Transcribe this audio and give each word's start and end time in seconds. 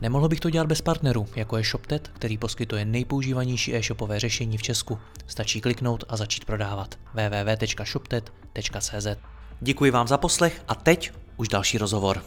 Nemohl 0.00 0.28
bych 0.28 0.40
to 0.40 0.50
dělat 0.50 0.66
bez 0.66 0.80
partnerů, 0.80 1.26
jako 1.36 1.56
je 1.56 1.64
ShopTet, 1.64 2.08
který 2.08 2.38
poskytuje 2.38 2.84
nejpoužívanější 2.84 3.74
e-shopové 3.74 4.20
řešení 4.20 4.58
v 4.58 4.62
Česku. 4.62 4.98
Stačí 5.26 5.60
kliknout 5.60 6.04
a 6.08 6.16
začít 6.16 6.44
prodávat. 6.44 6.98
www.shoptet.cz 7.14 9.06
Děkuji 9.60 9.90
vám 9.90 10.08
za 10.08 10.18
poslech 10.18 10.62
a 10.68 10.74
teď 10.74 11.12
už 11.36 11.48
další 11.48 11.78
rozhovor. 11.78 12.22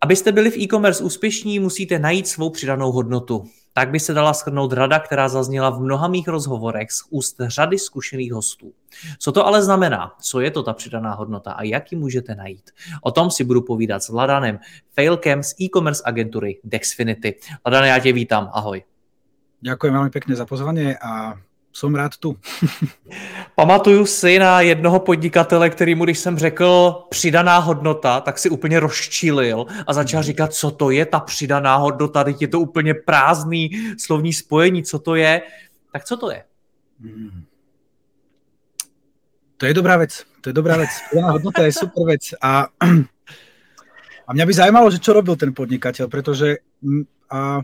Abyste 0.00 0.32
byli 0.32 0.50
v 0.50 0.56
e-commerce 0.56 1.04
úspěšní, 1.04 1.58
musíte 1.58 1.98
najít 1.98 2.28
svou 2.28 2.50
přidanou 2.50 2.92
hodnotu. 2.92 3.44
Tak 3.72 3.90
by 3.90 4.00
se 4.00 4.12
dala 4.14 4.32
shrnout 4.32 4.72
rada, 4.72 4.98
která 4.98 5.28
zazněla 5.28 5.70
v 5.70 5.80
mnoha 5.80 6.08
mých 6.08 6.28
rozhovorech 6.28 6.92
z 6.92 7.02
úst 7.10 7.36
řady 7.40 7.78
zkušených 7.78 8.32
hostů. 8.32 8.72
Co 9.18 9.32
to 9.32 9.46
ale 9.46 9.62
znamená? 9.62 10.12
Co 10.20 10.40
je 10.40 10.50
to 10.50 10.62
ta 10.62 10.72
přidaná 10.72 11.14
hodnota 11.14 11.52
a 11.52 11.62
jak 11.62 11.92
ji 11.92 11.98
můžete 11.98 12.34
najít? 12.34 12.70
O 13.02 13.10
tom 13.10 13.30
si 13.30 13.44
budu 13.44 13.62
povídat 13.62 14.02
s 14.02 14.08
Vladanem, 14.08 14.58
failkem 14.94 15.42
z 15.42 15.60
e-commerce 15.60 16.02
agentury 16.06 16.60
Dexfinity. 16.64 17.34
Vladane, 17.64 17.88
já 17.88 17.98
tě 17.98 18.12
vítám, 18.12 18.50
ahoj. 18.52 18.82
Ďakujem 19.62 19.94
veľmi 19.94 20.10
pekne 20.10 20.34
za 20.34 20.42
pozvanie 20.42 20.98
a 20.98 21.38
som 21.72 21.94
rád 21.94 22.16
tu. 22.16 22.36
Pamatuju 23.54 24.06
si 24.06 24.38
na 24.38 24.60
jednoho 24.60 25.00
podnikatele, 25.00 25.70
který 25.70 25.94
mu, 25.94 26.04
když 26.04 26.18
jsem 26.18 26.38
řekl 26.38 26.94
přidaná 27.10 27.58
hodnota, 27.58 28.20
tak 28.20 28.38
si 28.38 28.50
úplně 28.50 28.80
rozčílil 28.80 29.66
a 29.86 29.92
začal 29.92 30.18
hmm. 30.18 30.26
říkat, 30.26 30.54
co 30.54 30.70
to 30.70 30.90
je 30.90 31.06
ta 31.06 31.20
přidaná 31.20 31.76
hodnota, 31.76 32.24
teď 32.24 32.42
je 32.42 32.48
to 32.48 32.60
úplně 32.60 32.94
prázdný 32.94 33.70
slovní 33.98 34.32
spojení, 34.32 34.82
co 34.82 34.98
to 34.98 35.14
je. 35.14 35.42
Tak 35.92 36.04
co 36.04 36.16
to 36.16 36.30
je? 36.30 36.44
Hmm. 37.00 37.44
To 39.56 39.66
je 39.66 39.74
dobrá 39.74 39.96
vec, 39.96 40.24
to 40.40 40.48
je 40.48 40.52
dobrá 40.52 40.76
vec. 40.76 40.90
Přidaná 41.10 41.30
hodnota 41.30 41.62
je 41.62 41.72
super 41.72 42.02
vec 42.06 42.34
a, 42.42 42.66
a 44.26 44.30
mňa 44.34 44.46
by 44.46 44.52
zajímalo, 44.52 44.90
že 44.90 44.98
čo 44.98 45.12
robil 45.12 45.36
ten 45.38 45.54
podnikateľ, 45.54 46.10
pretože 46.10 46.58
a, 47.30 47.62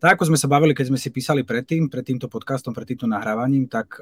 tak 0.00 0.16
ako 0.16 0.32
sme 0.32 0.38
sa 0.40 0.48
bavili, 0.48 0.72
keď 0.72 0.90
sme 0.90 0.98
si 0.98 1.12
písali 1.12 1.44
predtým, 1.44 1.92
pred 1.92 2.02
týmto 2.02 2.26
podcastom, 2.26 2.72
pred 2.72 2.88
týmto 2.88 3.04
nahrávaním, 3.04 3.68
tak 3.68 4.00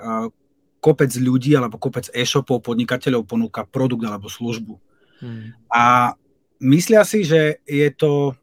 kopec 0.79 1.11
ľudí 1.19 1.59
alebo 1.59 1.75
kopec 1.77 2.07
e-shopov, 2.15 2.63
podnikateľov 2.63 3.27
ponúka 3.27 3.67
produkt 3.67 4.07
alebo 4.07 4.31
službu. 4.31 4.79
Hmm. 5.19 5.59
A 5.67 6.15
myslia 6.63 7.03
si, 7.03 7.27
že 7.27 7.59
je 7.67 7.91
to 7.91 8.39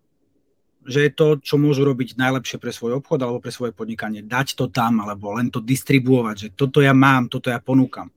že 0.85 1.09
je 1.09 1.11
to, 1.17 1.41
čo 1.41 1.57
môžu 1.57 1.81
robiť 1.81 2.13
najlepšie 2.13 2.61
pre 2.61 2.69
svoj 2.69 3.01
obchod 3.01 3.17
alebo 3.17 3.41
pre 3.41 3.49
svoje 3.49 3.73
podnikanie. 3.73 4.21
Dať 4.21 4.53
to 4.53 4.69
tam, 4.69 5.01
alebo 5.01 5.33
len 5.33 5.49
to 5.49 5.57
distribuovať, 5.57 6.35
že 6.37 6.47
toto 6.53 6.77
ja 6.77 6.93
mám, 6.93 7.25
toto 7.25 7.49
ja 7.49 7.57
ponúkam. 7.57 8.13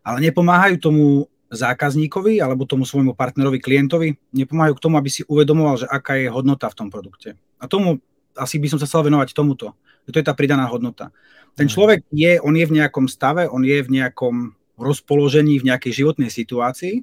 Ale 0.00 0.24
nepomáhajú 0.24 0.80
tomu 0.80 1.28
zákazníkovi 1.52 2.40
alebo 2.40 2.64
tomu 2.64 2.88
svojmu 2.88 3.12
partnerovi, 3.12 3.60
klientovi, 3.60 4.16
nepomáhajú 4.32 4.72
k 4.72 4.84
tomu, 4.88 4.96
aby 4.96 5.10
si 5.12 5.22
uvedomoval, 5.28 5.84
že 5.84 5.86
aká 5.86 6.16
je 6.16 6.32
hodnota 6.32 6.72
v 6.72 6.78
tom 6.80 6.88
produkte. 6.88 7.36
A 7.60 7.68
tomu 7.68 8.00
asi 8.36 8.60
by 8.60 8.68
som 8.70 8.78
sa 8.78 8.86
chcel 8.88 9.08
venovať 9.08 9.32
tomuto. 9.32 9.74
To 10.06 10.16
je 10.16 10.24
tá 10.26 10.36
pridaná 10.36 10.70
hodnota. 10.70 11.10
Ten 11.56 11.66
človek 11.66 12.04
je, 12.12 12.38
on 12.44 12.52
je 12.52 12.68
v 12.68 12.76
nejakom 12.78 13.08
stave, 13.08 13.48
on 13.48 13.64
je 13.64 13.80
v 13.80 13.90
nejakom 13.90 14.54
rozpoložení, 14.76 15.56
v 15.58 15.72
nejakej 15.72 16.04
životnej 16.04 16.28
situácii 16.28 17.00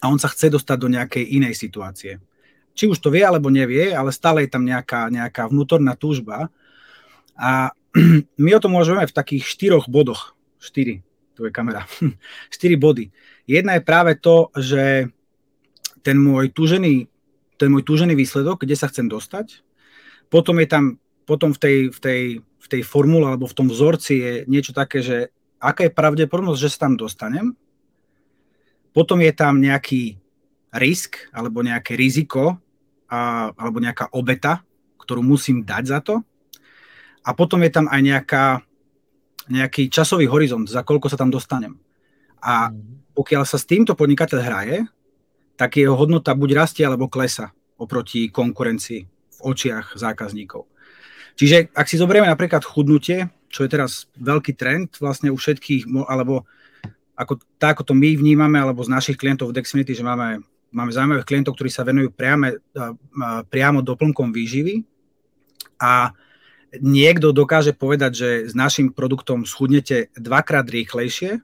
a 0.00 0.08
on 0.08 0.16
sa 0.16 0.32
chce 0.32 0.48
dostať 0.48 0.76
do 0.80 0.88
nejakej 0.88 1.24
inej 1.36 1.54
situácie. 1.54 2.18
Či 2.72 2.88
už 2.88 2.98
to 3.04 3.12
vie 3.12 3.20
alebo 3.20 3.52
nevie, 3.52 3.92
ale 3.92 4.16
stále 4.16 4.48
je 4.48 4.50
tam 4.50 4.64
nejaká, 4.64 5.12
nejaká 5.12 5.52
vnútorná 5.52 5.92
túžba. 5.92 6.48
A 7.36 7.76
my 8.42 8.50
o 8.56 8.62
tom 8.62 8.72
môžeme 8.72 9.04
v 9.04 9.12
takých 9.12 9.44
štyroch 9.44 9.86
bodoch. 9.92 10.32
Štyri, 10.56 11.04
tu 11.36 11.44
je 11.44 11.52
kamera. 11.52 11.84
Štyri 12.54 12.80
body. 12.80 13.12
Jedna 13.44 13.76
je 13.76 13.84
práve 13.84 14.16
to, 14.16 14.48
že 14.56 15.12
ten 16.00 16.16
môj 16.16 16.48
túžený, 16.56 17.12
ten 17.60 17.68
môj 17.68 17.84
túžený 17.84 18.16
výsledok, 18.16 18.64
kde 18.64 18.72
sa 18.72 18.88
chcem 18.88 19.04
dostať, 19.04 19.60
potom 20.30 20.62
je 20.62 20.68
tam, 20.70 20.84
potom 21.26 21.50
v 21.50 21.58
tej, 21.58 21.76
v 21.90 21.98
tej, 21.98 22.22
v 22.38 22.66
tej 22.70 22.82
formule 22.86 23.26
alebo 23.26 23.50
v 23.50 23.56
tom 23.58 23.66
vzorci 23.66 24.14
je 24.14 24.32
niečo 24.46 24.70
také, 24.70 25.02
že 25.02 25.34
aká 25.58 25.90
je 25.90 25.92
pravdepodobnosť, 25.92 26.60
že 26.62 26.72
sa 26.72 26.86
tam 26.86 26.94
dostanem. 26.94 27.52
Potom 28.94 29.18
je 29.20 29.34
tam 29.34 29.58
nejaký 29.58 30.16
risk 30.78 31.18
alebo 31.34 31.66
nejaké 31.66 31.98
riziko 31.98 32.62
a, 33.10 33.50
alebo 33.58 33.82
nejaká 33.82 34.14
obeta, 34.14 34.62
ktorú 35.02 35.20
musím 35.26 35.66
dať 35.66 35.84
za 35.84 35.98
to. 35.98 36.22
A 37.26 37.34
potom 37.34 37.60
je 37.66 37.70
tam 37.74 37.90
aj 37.90 38.00
nejaká, 38.00 38.44
nejaký 39.50 39.90
časový 39.90 40.30
horizont, 40.30 40.64
za 40.64 40.86
koľko 40.86 41.10
sa 41.10 41.18
tam 41.20 41.28
dostanem. 41.28 41.76
A 42.38 42.70
mhm. 42.70 43.12
pokiaľ 43.18 43.42
sa 43.44 43.58
s 43.58 43.66
týmto 43.66 43.98
podnikateľ 43.98 44.38
hraje, 44.40 44.78
tak 45.58 45.76
jeho 45.76 45.92
hodnota 45.92 46.32
buď 46.32 46.56
rastie 46.56 46.86
alebo 46.86 47.12
klesa 47.12 47.52
oproti 47.76 48.32
konkurencii 48.32 49.19
v 49.40 49.44
očiach 49.48 49.96
zákazníkov. 49.96 50.68
Čiže 51.40 51.72
ak 51.72 51.88
si 51.88 51.96
zoberieme 51.96 52.28
napríklad 52.28 52.60
chudnutie, 52.60 53.32
čo 53.48 53.64
je 53.64 53.72
teraz 53.72 54.12
veľký 54.20 54.52
trend 54.60 54.92
vlastne 55.00 55.32
u 55.32 55.40
všetkých, 55.40 55.88
alebo 56.04 56.44
ako, 57.16 57.40
tak, 57.56 57.80
ako 57.80 57.90
to 57.90 57.94
my 57.96 58.12
vnímame, 58.12 58.60
alebo 58.60 58.84
z 58.84 58.92
našich 58.92 59.16
klientov 59.16 59.48
v 59.48 59.56
Dexfinity, 59.56 59.96
že 59.96 60.04
máme, 60.04 60.44
máme 60.68 60.92
zaujímavých 60.92 61.24
klientov, 61.24 61.56
ktorí 61.56 61.72
sa 61.72 61.84
venujú 61.84 62.12
priame, 62.12 62.60
priamo 63.48 63.80
doplnkom 63.80 64.32
výživy 64.32 64.84
a 65.80 66.12
niekto 66.76 67.32
dokáže 67.32 67.72
povedať, 67.72 68.12
že 68.14 68.30
s 68.48 68.54
našim 68.54 68.92
produktom 68.92 69.48
schudnete 69.48 70.12
dvakrát 70.14 70.68
rýchlejšie 70.68 71.40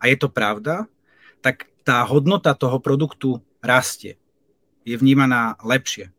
a 0.00 0.04
je 0.08 0.16
to 0.16 0.32
pravda, 0.32 0.88
tak 1.44 1.68
tá 1.84 2.02
hodnota 2.08 2.56
toho 2.56 2.80
produktu 2.80 3.44
rastie. 3.60 4.18
Je 4.82 4.98
vnímaná 4.98 5.54
lepšie 5.62 6.10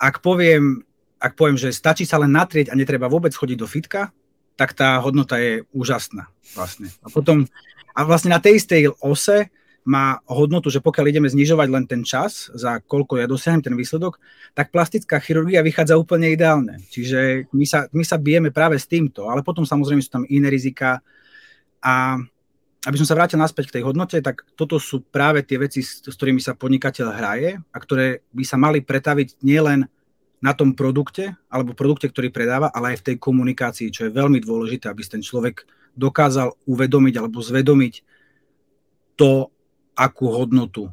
ak 0.00 0.24
poviem, 0.24 0.80
ak 1.20 1.36
poviem, 1.36 1.60
že 1.60 1.76
stačí 1.76 2.08
sa 2.08 2.16
len 2.16 2.32
natrieť 2.32 2.72
a 2.72 2.78
netreba 2.78 3.12
vôbec 3.12 3.36
chodiť 3.36 3.58
do 3.60 3.68
fitka, 3.68 4.08
tak 4.56 4.72
tá 4.72 4.96
hodnota 5.04 5.36
je 5.36 5.68
úžasná 5.76 6.32
vlastne. 6.56 6.88
A 7.04 7.12
potom, 7.12 7.44
a 7.92 8.00
vlastne 8.08 8.32
na 8.32 8.40
tej 8.40 8.56
istej 8.60 8.96
ose 9.04 9.52
má 9.84 10.20
hodnotu, 10.28 10.68
že 10.68 10.84
pokiaľ 10.84 11.04
ideme 11.08 11.28
znižovať 11.28 11.68
len 11.72 11.84
ten 11.88 12.04
čas, 12.04 12.52
za 12.52 12.80
koľko 12.84 13.20
ja 13.20 13.26
dosiahnem 13.28 13.64
ten 13.64 13.76
výsledok, 13.76 14.20
tak 14.52 14.68
plastická 14.68 15.20
chirurgia 15.20 15.64
vychádza 15.64 15.96
úplne 15.96 16.28
ideálne. 16.32 16.84
Čiže 16.92 17.48
my 17.52 17.64
sa, 17.64 17.88
my 17.92 18.04
sa 18.04 18.20
bijeme 18.20 18.52
práve 18.52 18.76
s 18.76 18.84
týmto, 18.84 19.32
ale 19.32 19.40
potom 19.40 19.64
samozrejme 19.64 20.04
sú 20.04 20.12
tam 20.12 20.24
iné 20.28 20.52
rizika 20.52 21.00
a 21.80 22.20
aby 22.80 22.96
som 22.96 23.04
sa 23.04 23.16
vrátil 23.16 23.36
naspäť 23.36 23.68
k 23.68 23.80
tej 23.80 23.84
hodnote, 23.84 24.16
tak 24.24 24.40
toto 24.56 24.80
sú 24.80 25.04
práve 25.04 25.44
tie 25.44 25.60
veci, 25.60 25.84
s, 25.84 26.00
ktorými 26.00 26.40
sa 26.40 26.56
podnikateľ 26.56 27.06
hraje 27.12 27.50
a 27.60 27.76
ktoré 27.76 28.24
by 28.32 28.44
sa 28.44 28.56
mali 28.56 28.80
pretaviť 28.80 29.44
nielen 29.44 29.84
na 30.40 30.52
tom 30.56 30.72
produkte 30.72 31.36
alebo 31.52 31.76
produkte, 31.76 32.08
ktorý 32.08 32.32
predáva, 32.32 32.72
ale 32.72 32.96
aj 32.96 33.04
v 33.04 33.06
tej 33.12 33.16
komunikácii, 33.20 33.92
čo 33.92 34.08
je 34.08 34.16
veľmi 34.16 34.40
dôležité, 34.40 34.88
aby 34.88 35.04
ten 35.04 35.20
človek 35.20 35.68
dokázal 35.92 36.56
uvedomiť 36.64 37.14
alebo 37.20 37.44
zvedomiť 37.44 37.94
to, 39.20 39.52
akú 39.92 40.32
hodnotu 40.32 40.88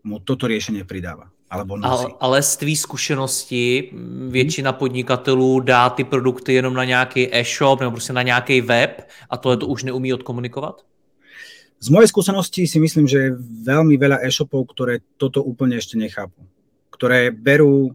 mu 0.00 0.24
toto 0.24 0.48
riešenie 0.48 0.88
pridáva. 0.88 1.28
Alebo 1.48 1.80
ale, 1.80 2.12
ale 2.20 2.38
z 2.42 2.56
tvý 2.56 2.76
zkušenosti 2.76 3.92
většina 4.28 4.72
podnikatelů 4.72 5.60
dá 5.60 5.90
ty 5.90 6.04
produkty 6.04 6.52
jenom 6.52 6.74
na 6.74 6.84
nějaký 6.84 7.34
e-shop 7.36 7.80
nebo 7.80 7.92
prostě 7.92 8.12
na 8.12 8.22
nějaký 8.22 8.60
web 8.60 9.08
a 9.30 9.36
tohle 9.36 9.56
to 9.56 9.66
už 9.66 9.82
neumí 9.82 10.14
odkomunikovat? 10.14 10.84
Z 11.78 11.88
mojej 11.94 12.10
skúsenosti 12.10 12.66
si 12.66 12.78
myslím, 12.82 13.06
že 13.06 13.30
je 13.30 13.38
veľmi 13.62 13.94
veľa 13.94 14.26
e-shopov, 14.26 14.66
ktoré 14.74 14.98
toto 15.14 15.46
úplne 15.46 15.78
ešte 15.78 15.94
nechápu. 15.94 16.42
Ktoré 16.90 17.30
berú, 17.30 17.94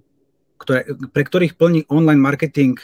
ktoré, 0.55 0.87
pre 1.11 1.23
ktorých 1.27 1.59
plní 1.59 1.91
online 1.91 2.23
marketing 2.23 2.79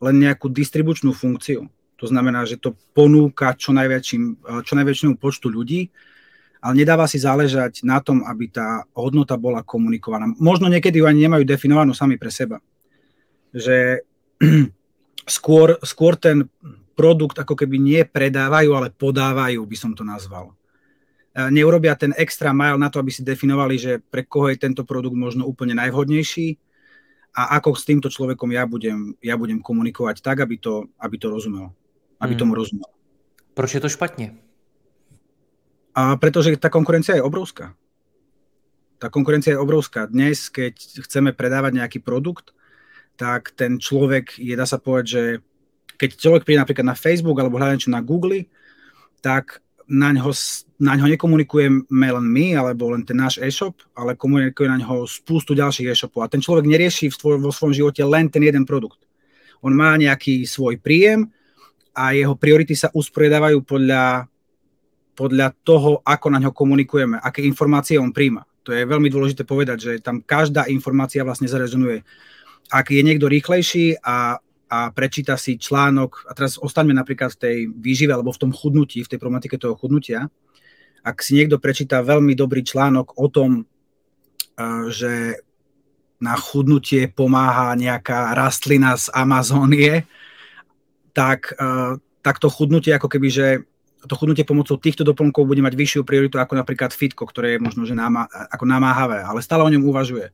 len 0.00 0.16
nejakú 0.16 0.48
distribučnú 0.48 1.12
funkciu. 1.12 1.68
To 1.98 2.06
znamená, 2.06 2.48
že 2.48 2.56
to 2.56 2.78
ponúka 2.96 3.52
čo, 3.58 3.76
najväčším, 3.76 4.22
čo 4.64 4.72
najväčšiemu 4.78 5.14
počtu 5.20 5.52
ľudí, 5.52 5.90
ale 6.64 6.72
nedáva 6.80 7.04
si 7.04 7.20
záležať 7.20 7.84
na 7.84 8.00
tom, 8.00 8.24
aby 8.24 8.48
tá 8.48 8.86
hodnota 8.96 9.36
bola 9.36 9.60
komunikovaná. 9.62 10.32
Možno 10.40 10.66
niekedy 10.72 11.02
ju 11.02 11.06
ani 11.06 11.28
nemajú 11.28 11.44
definovanú 11.44 11.92
sami 11.92 12.16
pre 12.16 12.32
seba. 12.32 12.62
Že 13.52 14.02
skôr, 15.38 15.76
skôr 15.84 16.16
ten 16.16 16.48
produkt 16.98 17.38
ako 17.38 17.54
keby 17.54 17.78
nie 17.78 18.02
predávajú, 18.02 18.74
ale 18.74 18.90
podávajú, 18.90 19.62
by 19.62 19.76
som 19.78 19.94
to 19.94 20.02
nazval. 20.02 20.50
neurobia 21.54 21.94
ten 21.94 22.10
extra 22.18 22.50
mile 22.50 22.74
na 22.74 22.90
to, 22.90 22.98
aby 22.98 23.14
si 23.14 23.22
definovali, 23.22 23.78
že 23.78 24.02
pre 24.02 24.26
koho 24.26 24.50
je 24.50 24.58
tento 24.58 24.82
produkt 24.82 25.14
možno 25.14 25.46
úplne 25.46 25.78
najvhodnejší 25.78 26.58
a 27.38 27.62
ako 27.62 27.78
s 27.78 27.86
týmto 27.86 28.10
človekom 28.10 28.50
ja 28.50 28.66
budem, 28.66 29.14
ja 29.22 29.38
budem 29.38 29.62
komunikovať 29.62 30.18
tak, 30.18 30.42
aby 30.42 30.58
to, 30.58 30.90
aby 30.98 31.14
to 31.14 31.30
rozumel. 31.30 31.70
Aby 32.18 32.34
hmm. 32.34 32.42
tomu 32.42 32.52
rozumel. 32.58 32.90
Proč 33.54 33.78
je 33.78 33.82
to 33.82 33.86
špatne? 33.86 34.34
A 35.94 36.18
pretože 36.18 36.50
tá 36.58 36.66
konkurencia 36.66 37.14
je 37.14 37.22
obrovská. 37.22 37.78
Tá 38.98 39.06
konkurencia 39.06 39.54
je 39.54 39.62
obrovská. 39.62 40.10
Dnes, 40.10 40.50
keď 40.50 41.06
chceme 41.06 41.30
predávať 41.30 41.78
nejaký 41.78 41.98
produkt, 42.02 42.50
tak 43.14 43.54
ten 43.54 43.78
človek 43.78 44.38
je, 44.38 44.54
dá 44.54 44.66
sa 44.66 44.78
povedať, 44.78 45.06
že 45.06 45.22
keď 45.98 46.10
človek 46.14 46.46
príde 46.46 46.62
napríklad 46.62 46.86
na 46.86 46.96
Facebook 46.96 47.36
alebo 47.36 47.58
hľadá 47.58 47.74
niečo 47.74 47.90
na 47.90 48.00
Google, 48.00 48.46
tak 49.18 49.58
na 49.88 50.12
ňo, 50.12 50.30
na 50.78 50.94
ňo 50.94 51.08
nekomunikujeme 51.16 51.88
len 51.88 52.26
my, 52.28 52.46
alebo 52.60 52.92
len 52.92 53.02
ten 53.02 53.16
náš 53.16 53.40
e-shop, 53.40 53.74
ale 53.96 54.14
komunikuje 54.14 54.68
na 54.68 54.78
ňo 54.78 55.08
spústu 55.08 55.56
ďalších 55.56 55.90
e-shopov. 55.90 56.22
A 56.22 56.30
ten 56.30 56.44
človek 56.44 56.68
nerieši 56.68 57.10
v 57.10 57.18
tvoj, 57.18 57.34
vo 57.40 57.50
svojom 57.50 57.74
živote 57.74 58.04
len 58.04 58.28
ten 58.30 58.44
jeden 58.44 58.62
produkt. 58.68 59.00
On 59.64 59.74
má 59.74 59.98
nejaký 59.98 60.46
svoj 60.46 60.78
príjem 60.78 61.26
a 61.96 62.14
jeho 62.14 62.38
priority 62.38 62.78
sa 62.78 62.92
usporiadávajú 62.94 63.58
podľa, 63.66 64.30
podľa 65.18 65.50
toho, 65.66 65.98
ako 66.06 66.26
na 66.30 66.38
ňo 66.46 66.54
komunikujeme, 66.54 67.18
aké 67.18 67.42
informácie 67.42 67.98
on 67.98 68.14
príjma. 68.14 68.46
To 68.68 68.76
je 68.76 68.84
veľmi 68.84 69.08
dôležité 69.08 69.48
povedať, 69.48 69.78
že 69.80 69.92
tam 70.04 70.20
každá 70.20 70.68
informácia 70.68 71.24
vlastne 71.24 71.48
zarezonuje. 71.48 72.04
Ak 72.68 72.92
je 72.92 73.00
niekto 73.00 73.24
rýchlejší 73.24 74.04
a 74.04 74.36
a 74.68 74.92
prečíta 74.92 75.40
si 75.40 75.56
článok, 75.56 76.28
a 76.28 76.36
teraz 76.36 76.60
ostaňme 76.60 76.92
napríklad 76.92 77.32
v 77.34 77.40
tej 77.40 77.56
výžive 77.72 78.12
alebo 78.12 78.32
v 78.32 78.40
tom 78.46 78.52
chudnutí, 78.52 79.00
v 79.00 79.10
tej 79.10 79.18
problematike 79.18 79.56
toho 79.56 79.72
chudnutia, 79.74 80.28
ak 81.02 81.24
si 81.24 81.40
niekto 81.40 81.56
prečíta 81.56 82.04
veľmi 82.04 82.36
dobrý 82.36 82.60
článok 82.60 83.16
o 83.16 83.26
tom, 83.32 83.64
že 84.92 85.40
na 86.18 86.34
chudnutie 86.34 87.06
pomáha 87.08 87.78
nejaká 87.78 88.34
rastlina 88.34 88.98
z 88.98 89.08
Amazónie, 89.14 90.04
tak, 91.14 91.54
tak 92.20 92.36
to 92.42 92.50
chudnutie 92.50 92.92
ako 92.92 93.08
keby, 93.08 93.28
že 93.30 93.46
to 94.06 94.14
chudnutie 94.14 94.46
pomocou 94.46 94.78
týchto 94.78 95.02
doplnkov 95.02 95.46
bude 95.46 95.62
mať 95.62 95.74
vyššiu 95.74 96.02
prioritu 96.06 96.38
ako 96.38 96.54
napríklad 96.58 96.94
fitko, 96.94 97.26
ktoré 97.26 97.56
je 97.56 97.62
možno 97.62 97.82
že 97.82 97.98
náma, 97.98 98.30
ako 98.30 98.64
namáhavé, 98.66 99.22
ale 99.26 99.42
stále 99.42 99.66
o 99.66 99.72
ňom 99.72 99.86
uvažuje. 99.86 100.30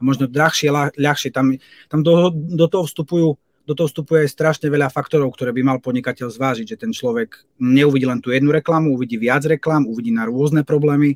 Možno 0.00 0.30
drahšie, 0.30 0.72
ľahšie, 0.96 1.28
tam, 1.28 1.54
tam 1.90 2.00
do, 2.00 2.32
do 2.32 2.66
toho 2.70 2.88
vstupujú 2.88 3.36
do 3.70 3.78
toho 3.78 3.86
vstupuje 3.86 4.26
strašne 4.26 4.66
veľa 4.66 4.90
faktorov, 4.90 5.30
ktoré 5.30 5.54
by 5.54 5.62
mal 5.62 5.78
podnikateľ 5.78 6.26
zvážiť, 6.26 6.74
že 6.74 6.80
ten 6.82 6.90
človek 6.90 7.46
neuvidí 7.62 8.02
len 8.02 8.18
tú 8.18 8.34
jednu 8.34 8.50
reklamu, 8.50 8.98
uvidí 8.98 9.14
viac 9.14 9.46
reklam, 9.46 9.86
uvidí 9.86 10.10
na 10.10 10.26
rôzne 10.26 10.66
problémy, 10.66 11.14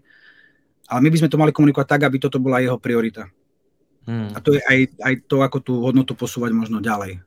ale 0.87 1.01
my 1.03 1.11
by 1.11 1.19
sme 1.19 1.33
to 1.35 1.41
mali 1.43 1.51
komunikovať 1.51 1.89
tak, 1.91 2.03
aby 2.07 2.23
toto 2.23 2.39
bola 2.39 2.63
jeho 2.63 2.79
priorita. 2.79 3.27
Hmm. 4.07 4.31
A 4.31 4.39
to 4.39 4.55
je 4.55 4.63
aj, 4.63 4.79
aj 5.03 5.15
to, 5.27 5.43
ako 5.43 5.59
tú 5.59 5.73
hodnotu 5.83 6.15
posúvať 6.15 6.55
možno 6.55 6.79
ďalej. 6.79 7.19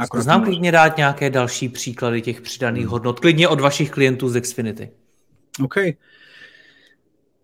Ako 0.00 0.22
Znám 0.22 0.44
klidně 0.44 0.72
dát 0.72 0.96
nějaké 0.96 1.30
další 1.30 1.68
příklady 1.68 2.22
těch 2.22 2.40
přidaných 2.40 2.82
hmm. 2.82 2.90
hodnot, 2.90 3.20
klidně 3.20 3.48
od 3.48 3.60
vašich 3.60 3.90
klientů 3.90 4.28
z 4.28 4.40
Xfinity. 4.40 4.90
OK. 5.60 5.76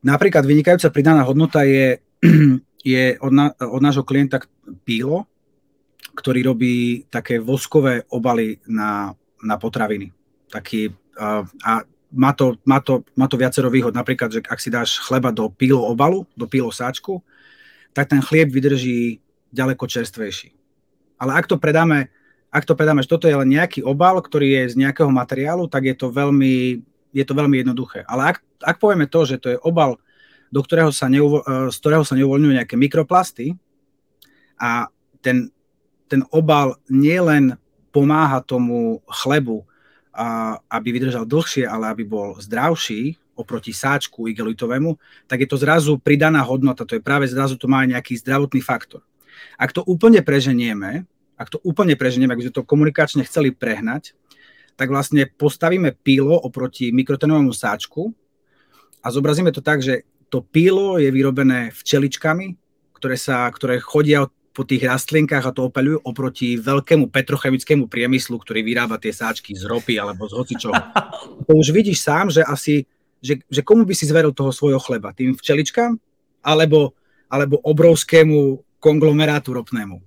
Napríklad 0.06 0.46
vynikajúca 0.46 0.88
pridaná 0.88 1.26
hodnota 1.26 1.66
je, 1.66 1.98
je 2.84 3.18
od, 3.18 3.32
na, 3.32 3.50
od 3.58 3.82
nášho 3.82 4.06
klienta 4.06 4.38
Pílo, 4.86 5.26
ktorý 6.14 6.40
robí 6.46 7.04
také 7.10 7.42
voskové 7.42 8.06
obaly 8.12 8.62
na, 8.68 9.12
na 9.42 9.56
potraviny. 9.58 10.12
Taký, 10.52 10.94
a, 11.18 11.42
a 11.64 11.72
má, 12.12 12.32
to, 12.32 12.56
má, 12.62 12.78
to, 12.80 13.02
má 13.18 13.26
to 13.26 13.36
viacero 13.36 13.68
výhod. 13.68 13.92
Napríklad, 13.92 14.30
že 14.30 14.40
ak 14.46 14.62
si 14.62 14.70
dáš 14.70 15.02
chleba 15.02 15.34
do 15.34 15.50
pílo 15.50 15.82
obalu, 15.84 16.24
do 16.38 16.46
pílo 16.46 16.70
sáčku, 16.70 17.20
tak 17.92 18.08
ten 18.12 18.20
chlieb 18.20 18.52
vydrží 18.52 19.18
ďaleko 19.50 19.84
čerstvejší. 19.88 20.52
Ale 21.16 21.32
ak 21.32 21.48
to 21.48 21.56
predáme, 21.56 22.12
ak 22.52 22.64
to 22.68 22.76
predáme, 22.76 23.00
že 23.00 23.10
toto 23.10 23.28
je 23.28 23.36
len 23.36 23.48
nejaký 23.48 23.80
obal, 23.80 24.20
ktorý 24.20 24.64
je 24.64 24.76
z 24.76 24.84
nejakého 24.84 25.08
materiálu, 25.08 25.68
tak 25.68 25.88
je 25.88 25.96
to 25.96 26.12
veľmi, 26.12 26.84
je 27.12 27.24
to 27.24 27.32
veľmi 27.32 27.56
jednoduché. 27.64 28.04
Ale 28.04 28.36
ak, 28.36 28.36
ak 28.60 28.76
povieme 28.76 29.08
to, 29.08 29.24
že 29.24 29.40
to 29.40 29.48
je 29.56 29.58
obal, 29.64 29.96
do 30.52 30.60
ktorého 30.62 30.92
sa 30.94 31.10
neuvo, 31.10 31.42
z 31.44 31.76
ktorého 31.82 32.04
sa 32.06 32.14
neuvoľňujú 32.14 32.52
nejaké 32.54 32.76
mikroplasty 32.78 33.58
a 34.60 34.86
ten 35.24 35.50
ten 36.06 36.22
obal 36.30 36.78
nielen 36.86 37.58
pomáha 37.90 38.40
tomu 38.44 39.02
chlebu, 39.08 39.64
a, 40.16 40.56
aby 40.72 40.96
vydržal 40.96 41.28
dlhšie, 41.28 41.68
ale 41.68 41.92
aby 41.92 42.08
bol 42.08 42.40
zdravší 42.40 43.20
oproti 43.36 43.76
sáčku 43.76 44.32
igelitovému, 44.32 44.96
tak 45.28 45.44
je 45.44 45.48
to 45.48 45.60
zrazu 45.60 46.00
pridaná 46.00 46.40
hodnota, 46.40 46.88
to 46.88 46.96
je 46.96 47.04
práve 47.04 47.28
zrazu 47.28 47.60
to 47.60 47.68
má 47.68 47.84
nejaký 47.84 48.16
zdravotný 48.16 48.64
faktor. 48.64 49.04
Ak 49.60 49.76
to 49.76 49.84
úplne 49.84 50.24
preženieme, 50.24 51.04
ak 51.36 51.52
to 51.52 51.60
úplne 51.60 51.92
preženieme, 52.00 52.32
ak 52.32 52.40
by 52.40 52.46
sme 52.48 52.56
to 52.56 52.64
komunikačne 52.64 53.22
chceli 53.28 53.52
prehnať, 53.52 54.16
tak 54.76 54.88
vlastne 54.88 55.28
postavíme 55.28 55.92
pílo 56.00 56.36
oproti 56.40 56.92
mikrotenovému 56.96 57.52
sáčku 57.52 58.12
a 59.04 59.12
zobrazíme 59.12 59.52
to 59.52 59.60
tak, 59.60 59.84
že 59.84 60.08
to 60.32 60.40
pílo 60.40 60.96
je 60.96 61.12
vyrobené 61.12 61.68
včeličkami, 61.76 62.56
ktoré, 62.96 63.20
sa, 63.20 63.44
ktoré 63.52 63.84
chodia 63.84 64.24
od 64.24 64.32
po 64.56 64.64
tých 64.64 64.88
rastlinkách 64.88 65.44
a 65.44 65.52
to 65.52 65.68
opeľujú 65.68 66.00
oproti 66.08 66.56
veľkému 66.56 67.12
petrochemickému 67.12 67.92
priemyslu, 67.92 68.40
ktorý 68.40 68.64
vyrába 68.64 68.96
tie 68.96 69.12
sáčky 69.12 69.52
z 69.52 69.68
ropy 69.68 70.00
alebo 70.00 70.24
z 70.24 70.32
hocičoho. 70.32 70.72
To 71.46 71.52
už 71.54 71.70
vidíš 71.70 72.02
sám, 72.02 72.32
že 72.32 72.42
asi, 72.42 72.90
že, 73.22 73.38
že 73.46 73.62
komu 73.62 73.86
by 73.86 73.94
si 73.94 74.08
zveril 74.08 74.34
toho 74.34 74.50
svojho 74.50 74.82
chleba? 74.82 75.14
Tým 75.14 75.38
včeličkám? 75.38 75.94
Alebo, 76.42 76.96
alebo 77.30 77.62
obrovskému 77.62 78.58
konglomerátu 78.82 79.54
ropnému? 79.54 80.02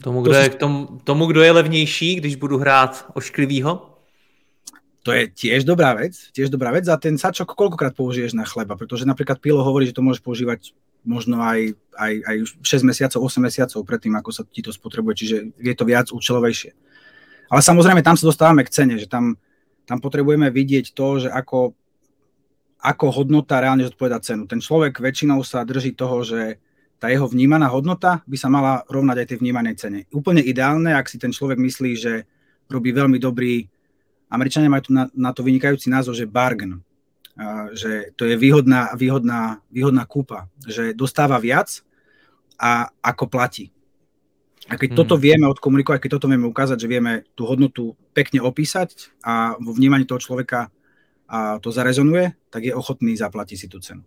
Tomu, 0.00 0.22
kdo 0.22 0.34
je, 0.38 0.48
tomu, 0.56 0.78
tomu, 1.04 1.26
kdo 1.26 1.42
je 1.42 1.52
levnější, 1.52 2.14
když 2.14 2.40
budu 2.40 2.56
hrát 2.62 3.10
ošklivýho? 3.12 3.90
To 5.02 5.10
je 5.12 5.28
tiež 5.28 5.64
dobrá 5.64 5.96
vec, 5.96 6.16
tiež 6.32 6.52
dobrá 6.52 6.70
vec 6.70 6.84
a 6.88 6.96
ten 7.00 7.16
sačok 7.16 7.56
koľkokrát 7.56 7.96
použiješ 7.96 8.36
na 8.36 8.44
chleba, 8.44 8.76
pretože 8.76 9.08
napríklad 9.08 9.40
Pilo 9.40 9.64
hovorí, 9.64 9.88
že 9.88 9.96
to 9.96 10.04
môžeš 10.04 10.20
používať 10.20 10.76
možno 11.08 11.40
aj, 11.40 11.72
aj, 12.00 12.12
aj 12.24 12.36
6 12.64 12.88
mesiacov, 12.88 13.20
8 13.28 13.44
mesiacov 13.44 13.80
predtým, 13.84 14.16
ako 14.16 14.30
sa 14.32 14.42
ti 14.48 14.64
to 14.64 14.72
spotrebuje, 14.72 15.14
čiže 15.20 15.36
je 15.60 15.74
to 15.76 15.84
viac 15.84 16.08
účelovejšie. 16.08 16.72
Ale 17.52 17.60
samozrejme, 17.60 18.00
tam 18.00 18.16
sa 18.16 18.24
dostávame 18.24 18.64
k 18.64 18.72
cene, 18.72 18.96
že 18.96 19.04
tam, 19.04 19.36
tam 19.84 20.00
potrebujeme 20.00 20.48
vidieť 20.48 20.96
to, 20.96 21.26
že 21.26 21.28
ako, 21.28 21.76
ako 22.80 23.06
hodnota 23.12 23.60
reálne 23.60 23.84
zodpoveda 23.84 24.24
cenu. 24.24 24.48
Ten 24.48 24.64
človek 24.64 24.96
väčšinou 24.96 25.44
sa 25.44 25.66
drží 25.66 25.92
toho, 25.92 26.24
že 26.24 26.56
tá 26.96 27.08
jeho 27.12 27.28
vnímaná 27.28 27.68
hodnota 27.68 28.24
by 28.24 28.36
sa 28.36 28.48
mala 28.52 28.84
rovnať 28.88 29.16
aj 29.24 29.26
tej 29.28 29.38
vnímanej 29.40 29.74
cene. 29.76 29.98
Úplne 30.12 30.44
ideálne, 30.44 30.96
ak 30.96 31.08
si 31.08 31.16
ten 31.20 31.32
človek 31.32 31.56
myslí, 31.60 31.92
že 31.96 32.24
robí 32.70 32.92
veľmi 32.94 33.20
dobrý, 33.20 33.66
Američania 34.30 34.70
majú 34.70 34.94
na, 34.94 35.10
na 35.10 35.34
to 35.34 35.42
vynikajúci 35.42 35.90
názov, 35.90 36.14
že 36.14 36.30
bargain 36.30 36.78
že 37.72 38.12
to 38.16 38.28
je 38.28 38.36
výhodná, 38.36 38.92
výhodná, 38.96 39.64
výhodná 39.72 40.04
kúpa, 40.04 40.50
že 40.66 40.92
dostáva 40.92 41.40
viac 41.40 41.80
a 42.60 42.92
ako 43.00 43.32
platí. 43.32 43.72
A 44.68 44.76
keď 44.76 44.92
hmm. 44.92 44.98
toto 45.00 45.16
vieme 45.16 45.48
odkomunikovať, 45.48 45.98
keď 46.04 46.10
toto 46.20 46.28
vieme 46.28 46.44
ukázať, 46.44 46.76
že 46.76 46.90
vieme 46.92 47.24
tú 47.32 47.48
hodnotu 47.48 47.96
pekne 48.12 48.44
opísať 48.44 49.08
a 49.24 49.56
vo 49.56 49.72
vnímaní 49.72 50.04
toho 50.04 50.20
človeka 50.20 50.68
a 51.24 51.56
to 51.58 51.72
zarezonuje, 51.72 52.36
tak 52.52 52.68
je 52.68 52.76
ochotný 52.76 53.16
zaplatiť 53.16 53.56
si 53.56 53.66
tú 53.66 53.80
cenu. 53.80 54.04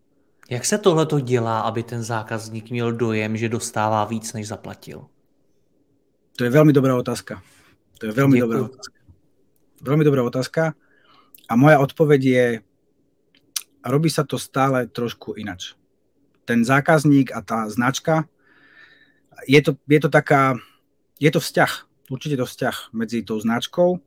Jak 0.50 0.66
se 0.66 0.78
tohle 0.78 1.06
to 1.06 1.20
dělá, 1.20 1.60
aby 1.60 1.84
ten 1.84 2.04
zákazník 2.04 2.72
měl 2.72 2.92
dojem, 2.92 3.38
že 3.38 3.50
dostává 3.50 4.06
víc, 4.06 4.34
než 4.34 4.48
zaplatil? 4.48 5.08
To 6.34 6.44
je 6.44 6.50
veľmi 6.50 6.74
dobrá 6.74 6.98
otázka. 6.98 7.40
To 8.02 8.10
je 8.10 8.12
veľmi 8.12 8.42
Děkuji. 8.42 8.44
dobrá 8.44 8.60
otázka. 8.66 8.98
Veľmi 9.84 10.04
dobrá 10.04 10.22
otázka. 10.24 10.64
A 11.50 11.54
moja 11.56 11.78
odpoveď 11.80 12.22
je, 12.24 12.46
robí 13.86 14.10
sa 14.10 14.26
to 14.26 14.42
stále 14.42 14.90
trošku 14.90 15.38
inač. 15.38 15.78
Ten 16.44 16.66
zákazník 16.66 17.32
a 17.32 17.46
tá 17.46 17.70
značka, 17.70 18.26
je 19.48 19.62
to, 19.62 19.78
je 19.88 20.00
to 20.00 20.10
taká, 20.10 20.58
je 21.20 21.30
to 21.32 21.40
vzťah, 21.40 21.72
určite 22.10 22.36
to 22.38 22.46
vzťah 22.46 22.94
medzi 22.94 23.26
tou 23.26 23.40
značkou 23.40 24.00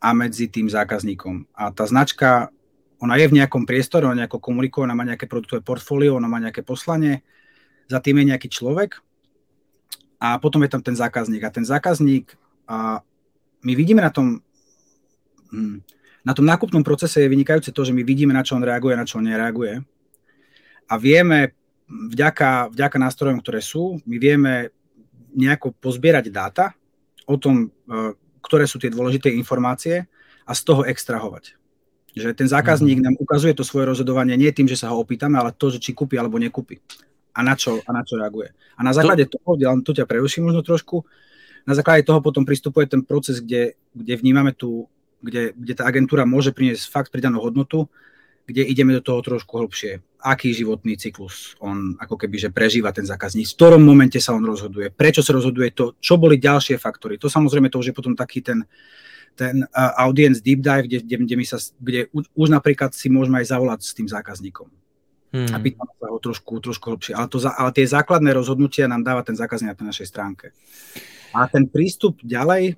a 0.00 0.08
medzi 0.16 0.48
tým 0.48 0.68
zákazníkom. 0.70 1.50
A 1.54 1.70
tá 1.70 1.84
značka, 1.84 2.48
ona 3.00 3.16
je 3.16 3.28
v 3.28 3.36
nejakom 3.40 3.64
priestore, 3.68 4.04
ona 4.08 4.24
nejako 4.24 4.40
komunikuje, 4.40 4.84
ona 4.84 4.96
má 4.96 5.04
nejaké 5.04 5.28
produktové 5.28 5.60
portfólio, 5.60 6.16
ona 6.16 6.28
má 6.28 6.40
nejaké 6.40 6.64
poslanie, 6.64 7.24
za 7.90 7.98
tým 7.98 8.22
je 8.22 8.30
nejaký 8.30 8.48
človek 8.48 9.02
a 10.20 10.38
potom 10.38 10.62
je 10.62 10.70
tam 10.70 10.82
ten 10.84 10.94
zákazník. 10.94 11.42
A 11.42 11.50
ten 11.50 11.66
zákazník, 11.66 12.36
a 12.68 13.02
my 13.64 13.72
vidíme 13.74 14.04
na 14.04 14.12
tom, 14.14 14.38
hm, 15.50 15.82
na 16.24 16.32
tom 16.36 16.44
nákupnom 16.44 16.84
procese 16.84 17.24
je 17.24 17.32
vynikajúce 17.32 17.72
to, 17.72 17.82
že 17.84 17.96
my 17.96 18.04
vidíme, 18.04 18.36
na 18.36 18.44
čo 18.44 18.54
on 18.54 18.64
reaguje, 18.64 18.94
na 18.94 19.08
čo 19.08 19.18
on 19.18 19.26
nereaguje. 19.26 19.80
A 20.86 20.94
vieme, 21.00 21.56
vďaka, 21.90 22.70
vďaka 22.70 22.96
nástrojom, 22.96 23.42
ktoré 23.42 23.58
sú, 23.58 23.98
my 24.06 24.16
vieme 24.16 24.70
nejako 25.34 25.74
pozbierať 25.74 26.30
dáta 26.30 26.74
o 27.26 27.34
tom, 27.34 27.66
e, 27.66 28.14
ktoré 28.42 28.64
sú 28.66 28.78
tie 28.78 28.90
dôležité 28.90 29.30
informácie 29.34 30.06
a 30.46 30.52
z 30.54 30.60
toho 30.62 30.86
extrahovať. 30.86 31.58
Že 32.14 32.34
ten 32.34 32.48
zákazník 32.50 32.98
mm. 32.98 33.04
nám 33.06 33.16
ukazuje 33.18 33.54
to 33.54 33.62
svoje 33.62 33.86
rozhodovanie 33.86 34.34
nie 34.34 34.50
tým, 34.50 34.66
že 34.66 34.78
sa 34.78 34.90
ho 34.90 34.98
opýtame, 34.98 35.38
ale 35.38 35.54
to, 35.54 35.70
že 35.70 35.78
či 35.78 35.94
kúpi 35.94 36.18
alebo 36.18 36.38
nekúpi. 36.38 36.82
A 37.34 37.46
na 37.46 37.54
čo, 37.54 37.78
a 37.78 37.90
na 37.94 38.02
čo 38.02 38.18
reaguje. 38.18 38.50
A 38.74 38.82
na 38.82 38.90
základe 38.90 39.30
to... 39.30 39.38
toho, 39.38 39.54
ja 39.58 39.70
tu 39.82 39.94
ťa 39.94 40.06
preruším 40.06 40.50
možno 40.50 40.66
trošku, 40.66 41.06
na 41.68 41.74
základe 41.76 42.02
toho 42.02 42.18
potom 42.24 42.42
pristupuje 42.42 42.88
ten 42.88 43.04
proces, 43.04 43.38
kde, 43.38 43.78
kde 43.94 44.14
vnímame 44.18 44.50
tu, 44.56 44.88
kde, 45.22 45.52
kde 45.54 45.72
tá 45.76 45.86
agentúra 45.86 46.24
môže 46.24 46.50
priniesť 46.50 46.88
fakt 46.88 47.10
pridanú 47.12 47.38
hodnotu, 47.38 47.86
kde 48.50 48.66
ideme 48.66 48.92
do 48.98 49.02
toho 49.02 49.22
trošku 49.22 49.62
hlbšie. 49.62 50.02
Aký 50.20 50.52
životný 50.52 50.98
cyklus 50.98 51.56
on 51.62 51.96
ako 51.96 52.18
keby, 52.20 52.36
že 52.36 52.50
prežíva 52.52 52.92
ten 52.92 53.06
zákazník, 53.06 53.46
v 53.48 53.56
ktorom 53.56 53.80
momente 53.80 54.18
sa 54.18 54.36
on 54.36 54.44
rozhoduje, 54.44 54.92
prečo 54.92 55.22
sa 55.22 55.32
rozhoduje 55.32 55.72
to, 55.72 55.96
čo 56.02 56.18
boli 56.18 56.36
ďalšie 56.36 56.76
faktory. 56.76 57.16
To 57.22 57.30
samozrejme 57.30 57.72
to 57.72 57.80
už 57.80 57.94
je 57.94 57.96
potom 57.96 58.12
taký 58.12 58.44
ten, 58.44 58.66
ten 59.38 59.64
uh, 59.64 59.92
audience 60.02 60.44
deep 60.44 60.60
dive, 60.60 60.90
kde, 60.90 61.06
kde, 61.06 61.16
kde, 61.24 61.34
my 61.38 61.46
sa, 61.46 61.56
kde 61.78 62.10
už, 62.12 62.28
už 62.34 62.48
napríklad 62.52 62.92
si 62.92 63.08
môžeme 63.08 63.40
aj 63.40 63.54
zavolať 63.54 63.80
s 63.86 63.96
tým 63.96 64.10
zákazníkom. 64.10 64.68
Hmm. 65.30 65.46
A 65.54 65.62
pýtam 65.62 65.86
sa 65.94 66.10
ho 66.10 66.18
trošku, 66.18 66.58
trošku 66.58 66.90
hlbšie. 66.90 67.14
Ale, 67.14 67.30
to, 67.30 67.38
ale 67.38 67.70
tie 67.70 67.86
základné 67.86 68.34
rozhodnutia 68.34 68.90
nám 68.90 69.06
dáva 69.06 69.22
ten 69.22 69.38
zákazník 69.38 69.70
na 69.70 69.78
tej 69.78 69.88
našej 69.94 70.06
stránke. 70.10 70.50
A 71.30 71.46
ten 71.46 71.70
prístup 71.70 72.18
ďalej 72.26 72.74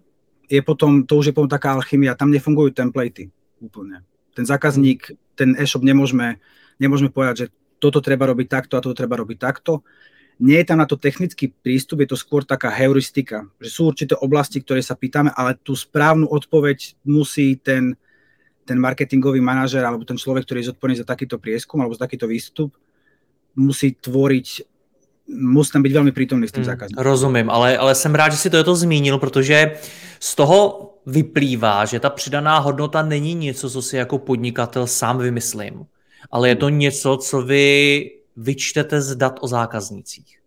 je 0.52 0.60
potom, 0.60 1.08
to 1.08 1.24
už 1.24 1.32
je 1.32 1.34
potom 1.34 1.48
taká 1.48 1.72
alchymia, 1.72 2.12
tam 2.12 2.28
nefungujú 2.28 2.76
templatey 2.76 3.32
úplne. 3.56 4.04
Ten 4.36 4.44
zákazník, 4.44 5.16
ten 5.42 5.58
e-shop 5.58 5.82
nemôžeme, 5.82 6.38
nemôžeme 6.78 7.11
povedať, 7.11 7.34
že 7.34 7.46
toto 7.82 7.99
treba 7.99 8.30
robiť 8.30 8.46
takto 8.46 8.78
a 8.78 8.82
toto 8.84 8.94
treba 8.94 9.18
robiť 9.18 9.38
takto. 9.42 9.82
Nie 10.38 10.62
je 10.62 10.70
tam 10.70 10.78
na 10.78 10.87
to 10.87 10.94
technický 10.94 11.50
prístup, 11.50 12.06
je 12.06 12.14
to 12.14 12.18
skôr 12.18 12.46
taká 12.46 12.70
heuristika, 12.70 13.50
že 13.58 13.75
sú 13.75 13.90
určité 13.90 14.14
oblasti, 14.14 14.62
ktoré 14.62 14.78
sa 14.78 14.94
pýtame, 14.94 15.34
ale 15.34 15.58
tú 15.58 15.75
správnu 15.75 16.30
odpoveď 16.30 16.94
musí 17.02 17.58
ten, 17.58 17.99
ten 18.62 18.78
marketingový 18.78 19.42
manažer 19.42 19.82
alebo 19.82 20.06
ten 20.06 20.16
človek, 20.16 20.46
ktorý 20.46 20.62
je 20.62 20.70
zodpovedný 20.70 21.02
za 21.02 21.11
takýto 21.11 21.42
prieskum 21.42 21.82
alebo 21.82 21.99
za 21.99 22.06
takýto 22.06 22.30
výstup, 22.30 22.70
musí 23.58 23.99
tvoriť 23.99 24.71
musí 25.32 25.70
tam 25.72 25.82
být 25.82 25.92
velmi 25.92 26.12
prítomný 26.12 26.48
s 26.48 26.52
tím 26.52 26.60
mm, 26.60 26.64
zákazníkem. 26.64 27.04
Rozumím, 27.04 27.50
ale, 27.50 27.78
ale 27.78 27.94
jsem 27.94 28.14
rád, 28.14 28.32
že 28.32 28.38
si 28.38 28.50
to, 28.50 28.56
je 28.56 28.64
to 28.64 28.76
zmínil, 28.76 29.18
protože 29.18 29.72
z 30.20 30.34
toho 30.34 30.88
vyplývá, 31.06 31.84
že 31.84 32.00
ta 32.00 32.10
přidaná 32.10 32.58
hodnota 32.58 33.02
není 33.02 33.34
něco, 33.34 33.70
co 33.70 33.82
si 33.82 33.96
jako 33.96 34.18
podnikatel 34.18 34.86
sám 34.86 35.18
vymyslím, 35.18 35.84
ale 36.30 36.48
je 36.48 36.56
to 36.56 36.68
něco, 36.68 37.16
co 37.16 37.42
vy 37.42 38.10
vyčtete 38.36 39.02
z 39.02 39.16
dat 39.16 39.38
o 39.40 39.48
zákaznících? 39.48 40.38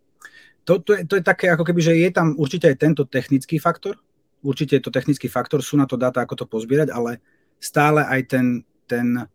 To, 0.64 0.80
to, 0.80 0.94
je, 0.94 1.06
to 1.06 1.16
je 1.16 1.24
také, 1.24 1.54
ako 1.54 1.62
keby, 1.62 1.82
že 1.82 1.94
je 1.94 2.10
tam 2.10 2.34
určite 2.42 2.66
aj 2.66 2.82
tento 2.82 3.06
technický 3.06 3.62
faktor, 3.62 4.02
určite 4.42 4.82
je 4.82 4.84
to 4.84 4.90
technický 4.90 5.30
faktor, 5.30 5.62
sú 5.62 5.78
na 5.78 5.86
to 5.86 5.94
dáta, 5.94 6.26
ako 6.26 6.42
to 6.42 6.46
pozbierať, 6.50 6.90
ale 6.90 7.22
stále 7.62 8.02
aj 8.02 8.22
ten, 8.26 8.46
ten, 8.90 9.30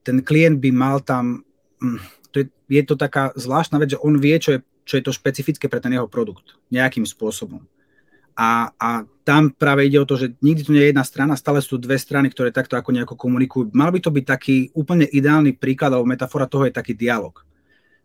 ten 0.00 0.24
klient 0.24 0.64
by 0.64 0.70
mal 0.72 1.04
tam, 1.04 1.44
hm, 1.84 2.00
to 2.32 2.40
je, 2.40 2.46
je 2.80 2.82
to 2.88 2.96
taká 2.96 3.36
zvláštna 3.36 3.76
vec, 3.76 3.92
že 3.92 4.00
on 4.00 4.16
vie, 4.16 4.40
čo 4.40 4.56
je, 4.56 4.58
čo 4.84 5.00
je 5.00 5.04
to 5.04 5.16
špecifické 5.16 5.66
pre 5.68 5.80
ten 5.80 5.96
jeho 5.96 6.08
produkt, 6.08 6.60
nejakým 6.68 7.08
spôsobom. 7.08 7.64
A, 8.34 8.70
a 8.76 9.06
tam 9.22 9.54
práve 9.54 9.86
ide 9.86 9.96
o 9.96 10.08
to, 10.08 10.18
že 10.18 10.34
nikdy 10.42 10.60
tu 10.66 10.70
nie 10.74 10.82
je 10.84 10.90
jedna 10.90 11.06
strana, 11.06 11.38
stále 11.38 11.62
sú 11.62 11.78
dve 11.78 11.96
strany, 11.96 12.28
ktoré 12.28 12.50
takto 12.50 12.74
ako 12.74 12.90
nejako 12.90 13.14
komunikujú. 13.14 13.70
Mal 13.72 13.94
by 13.94 14.00
to 14.02 14.10
byť 14.10 14.24
taký 14.26 14.56
úplne 14.74 15.06
ideálny 15.06 15.54
príklad, 15.54 15.94
alebo 15.94 16.10
metafora 16.10 16.50
toho 16.50 16.66
je 16.66 16.74
taký 16.74 16.98
dialog 16.98 17.44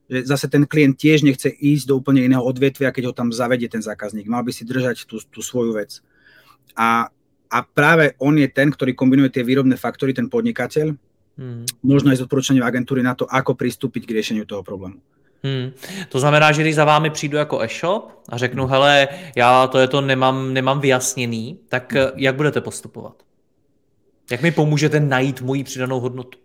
že 0.10 0.26
zase 0.26 0.50
ten 0.50 0.66
klient 0.66 0.98
tiež 0.98 1.22
nechce 1.22 1.54
ísť 1.54 1.86
do 1.86 2.02
úplne 2.02 2.26
iného 2.26 2.42
odvetvia, 2.42 2.90
keď 2.90 3.04
ho 3.06 3.14
tam 3.14 3.30
zavedie 3.30 3.70
ten 3.70 3.86
zákazník. 3.86 4.26
Mal 4.26 4.42
by 4.42 4.50
si 4.50 4.66
držať 4.66 5.06
tú, 5.06 5.22
tú 5.22 5.46
svoju 5.46 5.78
vec. 5.78 6.02
A, 6.74 7.14
a 7.54 7.58
práve 7.62 8.18
on 8.18 8.34
je 8.34 8.50
ten, 8.50 8.74
ktorý 8.74 8.98
kombinuje 8.98 9.30
tie 9.30 9.46
výrobné 9.46 9.78
faktory, 9.78 10.18
ten 10.18 10.26
podnikateľ, 10.26 10.98
hmm. 11.38 11.86
možno 11.86 12.10
aj 12.10 12.18
s 12.18 12.26
odporúčaním 12.26 12.66
agentúry 12.66 13.06
na 13.06 13.14
to, 13.14 13.30
ako 13.30 13.54
pristúpiť 13.54 14.10
k 14.10 14.14
riešeniu 14.18 14.50
toho 14.50 14.66
problému. 14.66 14.98
Hmm. 15.44 15.72
To 16.10 16.20
znamená, 16.20 16.52
že 16.52 16.62
když 16.62 16.76
za 16.76 16.86
vámi 16.86 17.10
přijdu 17.10 17.38
jako 17.38 17.62
e-shop 17.62 18.22
a 18.30 18.38
řeknu, 18.38 18.68
hele, 18.68 19.08
já 19.36 19.68
to 19.68 19.80
je 19.80 19.88
to 19.88 20.02
nemám, 20.02 20.54
nemám 20.54 20.80
vyjasněný, 20.80 21.60
tak 21.70 21.94
jak 22.16 22.36
budete 22.36 22.62
postupovat? 22.62 23.14
Jak 24.32 24.42
mi 24.42 24.52
pomůžete 24.52 25.00
najít 25.00 25.42
moji 25.42 25.64
přidanou 25.64 26.00
hodnotu? 26.00 26.40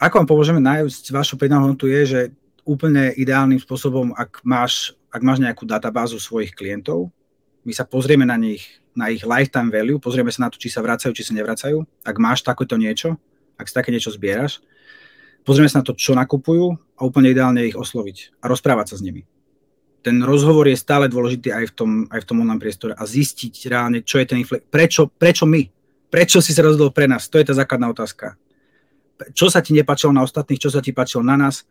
ako 0.00 0.24
vám 0.24 0.28
pomôžeme 0.32 0.60
nájsť 0.64 1.12
vašu 1.12 1.36
pridanú 1.36 1.68
hodnotu 1.68 1.86
je, 1.92 2.02
že 2.08 2.20
úplne 2.64 3.12
ideálnym 3.12 3.60
spôsobom, 3.60 4.16
ak 4.16 4.40
máš, 4.40 4.96
ak 5.12 5.20
máš 5.20 5.44
nejakú 5.44 5.68
databázu 5.68 6.16
svojich 6.16 6.56
klientov, 6.56 7.12
my 7.68 7.72
sa 7.76 7.84
pozrieme 7.84 8.24
na 8.24 8.40
nich, 8.40 8.80
na 8.96 9.12
ich 9.12 9.28
lifetime 9.28 9.68
value, 9.68 10.00
pozrieme 10.00 10.32
sa 10.32 10.48
na 10.48 10.50
to, 10.50 10.56
či 10.56 10.72
sa 10.72 10.80
vracajú, 10.80 11.12
či 11.12 11.28
sa 11.28 11.36
nevracajú. 11.36 11.84
Ak 12.00 12.16
máš 12.16 12.40
takéto 12.40 12.80
niečo, 12.80 13.20
ak 13.60 13.68
si 13.68 13.76
také 13.76 13.92
niečo 13.92 14.08
zbieraš, 14.08 14.64
pozrieme 15.42 15.70
sa 15.70 15.80
na 15.80 15.86
to, 15.86 15.96
čo 15.96 16.16
nakupujú 16.16 16.74
a 16.96 17.00
úplne 17.02 17.32
ideálne 17.32 17.66
ich 17.68 17.76
osloviť 17.76 18.42
a 18.42 18.50
rozprávať 18.50 18.94
sa 18.94 18.96
s 18.98 19.04
nimi. 19.04 19.24
Ten 20.00 20.24
rozhovor 20.24 20.64
je 20.64 20.80
stále 20.80 21.12
dôležitý 21.12 21.52
aj 21.52 21.64
v 21.68 21.72
tom, 21.76 21.90
aj 22.08 22.24
v 22.24 22.28
tom 22.28 22.40
online 22.40 22.62
priestore 22.62 22.96
a 22.96 23.04
zistiť 23.04 23.68
reálne, 23.68 24.00
čo 24.00 24.16
je 24.16 24.26
ten 24.26 24.40
infle- 24.40 24.64
prečo, 24.64 25.12
prečo 25.12 25.44
my, 25.44 25.68
prečo 26.08 26.40
si 26.40 26.56
sa 26.56 26.64
rozhodol 26.64 26.88
pre 26.88 27.04
nás, 27.04 27.28
to 27.28 27.36
je 27.36 27.44
tá 27.44 27.52
základná 27.52 27.92
otázka 27.92 28.40
čo 29.36 29.52
sa 29.52 29.60
ti 29.60 29.76
nepáčilo 29.76 30.12
na 30.14 30.24
ostatných, 30.24 30.60
čo 30.60 30.72
sa 30.72 30.80
ti 30.80 30.96
páčilo 30.96 31.20
na 31.20 31.36
nás. 31.36 31.68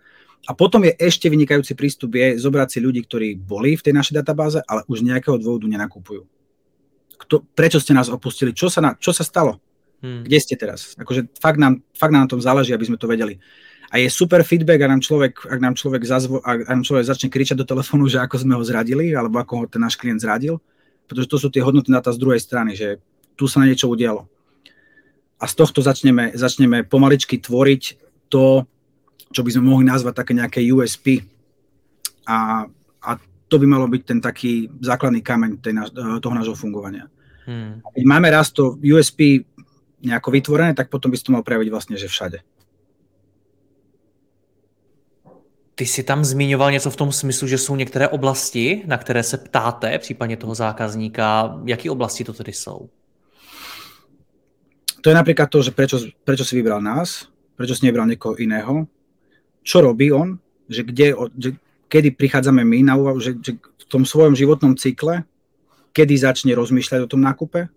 A 0.47 0.55
potom 0.55 0.79
je 0.87 0.95
ešte 0.95 1.27
vynikajúci 1.27 1.75
prístup 1.75 2.15
je 2.15 2.39
zobrať 2.39 2.67
si 2.71 2.79
ľudí, 2.79 3.03
ktorí 3.03 3.35
boli 3.35 3.75
v 3.75 3.83
tej 3.83 3.93
našej 3.95 4.23
databáze, 4.23 4.63
ale 4.63 4.87
už 4.87 5.03
nejakého 5.03 5.35
dôvodu 5.35 5.67
nenakupujú. 5.67 6.23
Kto, 7.19 7.43
prečo 7.51 7.83
ste 7.83 7.91
nás 7.91 8.07
opustili? 8.07 8.55
Čo 8.55 8.71
sa, 8.71 8.79
na, 8.79 8.95
čo 8.95 9.11
sa 9.11 9.27
stalo? 9.27 9.59
Hmm. 9.99 10.23
Kde 10.23 10.37
ste 10.39 10.55
teraz? 10.55 10.95
Akože 10.95 11.27
fakt 11.39 11.59
nám, 11.59 11.83
fakt 11.91 12.15
nám 12.15 12.27
na 12.27 12.31
tom 12.31 12.39
záleží, 12.39 12.71
aby 12.71 12.87
sme 12.87 12.99
to 12.99 13.07
vedeli. 13.07 13.39
A 13.89 13.97
je 13.97 14.07
super 14.07 14.45
feedback, 14.45 14.85
ak 14.85 14.91
nám 14.95 15.01
človek, 15.01 15.33
ak 15.49 15.59
nám 15.59 15.73
človek, 15.73 16.01
zazvo, 16.05 16.39
ak 16.45 16.69
nám 16.69 16.85
človek 16.85 17.09
začne 17.09 17.27
kričať 17.33 17.57
do 17.57 17.65
telefónu, 17.65 18.05
že 18.05 18.21
ako 18.21 18.35
sme 18.37 18.53
ho 18.53 18.63
zradili, 18.63 19.11
alebo 19.17 19.41
ako 19.41 19.53
ho 19.55 19.63
ten 19.65 19.81
náš 19.81 19.97
klient 19.97 20.21
zradil, 20.21 20.61
pretože 21.09 21.27
to 21.27 21.37
sú 21.41 21.47
tie 21.49 21.65
hodnoty 21.65 21.89
na 21.89 21.99
tá 21.99 22.13
z 22.13 22.21
druhej 22.21 22.37
strany, 22.37 22.77
že 22.77 23.01
tu 23.33 23.49
sa 23.49 23.59
na 23.59 23.67
niečo 23.67 23.89
udialo 23.89 24.29
a 25.39 25.45
z 25.47 25.53
tohto 25.55 25.79
začneme, 25.79 26.35
začneme 26.35 26.83
pomaličky 26.83 27.39
tvoriť 27.39 27.83
to, 28.27 28.67
čo 29.31 29.41
by 29.41 29.49
sme 29.55 29.71
mohli 29.71 29.87
nazvať 29.87 30.13
také 30.19 30.31
nejaké 30.35 30.59
USP. 30.67 31.23
A, 32.27 32.67
a 32.99 33.11
to 33.47 33.55
by 33.55 33.65
malo 33.65 33.87
byť 33.87 34.01
ten 34.03 34.19
taký 34.19 34.67
základný 34.83 35.23
kameň 35.23 35.51
tej, 35.63 35.73
toho 36.19 36.35
nášho 36.35 36.59
fungovania. 36.59 37.07
Hmm. 37.47 37.81
Keď 37.95 38.03
máme 38.05 38.27
raz 38.29 38.51
to 38.51 38.77
USP 38.83 39.47
nejako 40.01 40.31
vytvorené, 40.31 40.73
tak 40.73 40.89
potom 40.89 41.11
by 41.11 41.17
si 41.17 41.23
to 41.23 41.31
mal 41.31 41.43
prejaviť 41.43 41.69
vlastne, 41.69 41.97
že 41.97 42.07
všade. 42.07 42.39
Ty 45.75 45.85
jsi 45.85 46.03
tam 46.03 46.25
zmiňoval 46.25 46.71
něco 46.71 46.89
v 46.91 46.95
tom 46.95 47.11
smyslu, 47.11 47.47
že 47.47 47.57
jsou 47.57 47.75
některé 47.75 48.07
oblasti, 48.07 48.83
na 48.85 48.97
které 48.97 49.23
se 49.23 49.37
ptáte, 49.37 49.99
případně 49.99 50.37
toho 50.37 50.55
zákazníka. 50.55 51.59
Jaké 51.65 51.91
oblasti 51.91 52.23
to 52.23 52.33
tedy 52.33 52.53
jsou? 52.53 52.89
to 55.01 55.09
je 55.09 55.15
napríklad 55.15 55.47
to, 55.47 55.63
že 55.63 55.71
prečo, 55.71 55.97
prečo 56.27 56.43
si 56.43 56.59
vybral 56.59 56.83
nás, 56.83 57.31
prečo 57.55 57.75
si 57.75 57.87
nebral 57.87 58.07
niekoho 58.07 58.35
iného, 58.35 58.87
čo 59.63 59.81
robí 59.83 60.11
on, 60.11 60.39
že, 60.67 60.83
kde, 60.83 61.15
že 61.39 61.49
kedy 61.87 62.15
prichádzame 62.15 62.63
my 62.63 62.79
na 62.83 62.95
úvahu, 62.99 63.19
že, 63.19 63.35
že 63.39 63.57
v 63.57 63.85
tom 63.87 64.03
svojom 64.03 64.35
životnom 64.35 64.75
cykle, 64.75 65.23
kedy 65.95 66.13
začne 66.19 66.51
rozmýšľať 66.53 66.99
o 67.07 67.11
tom 67.11 67.23
nákupe, 67.23 67.71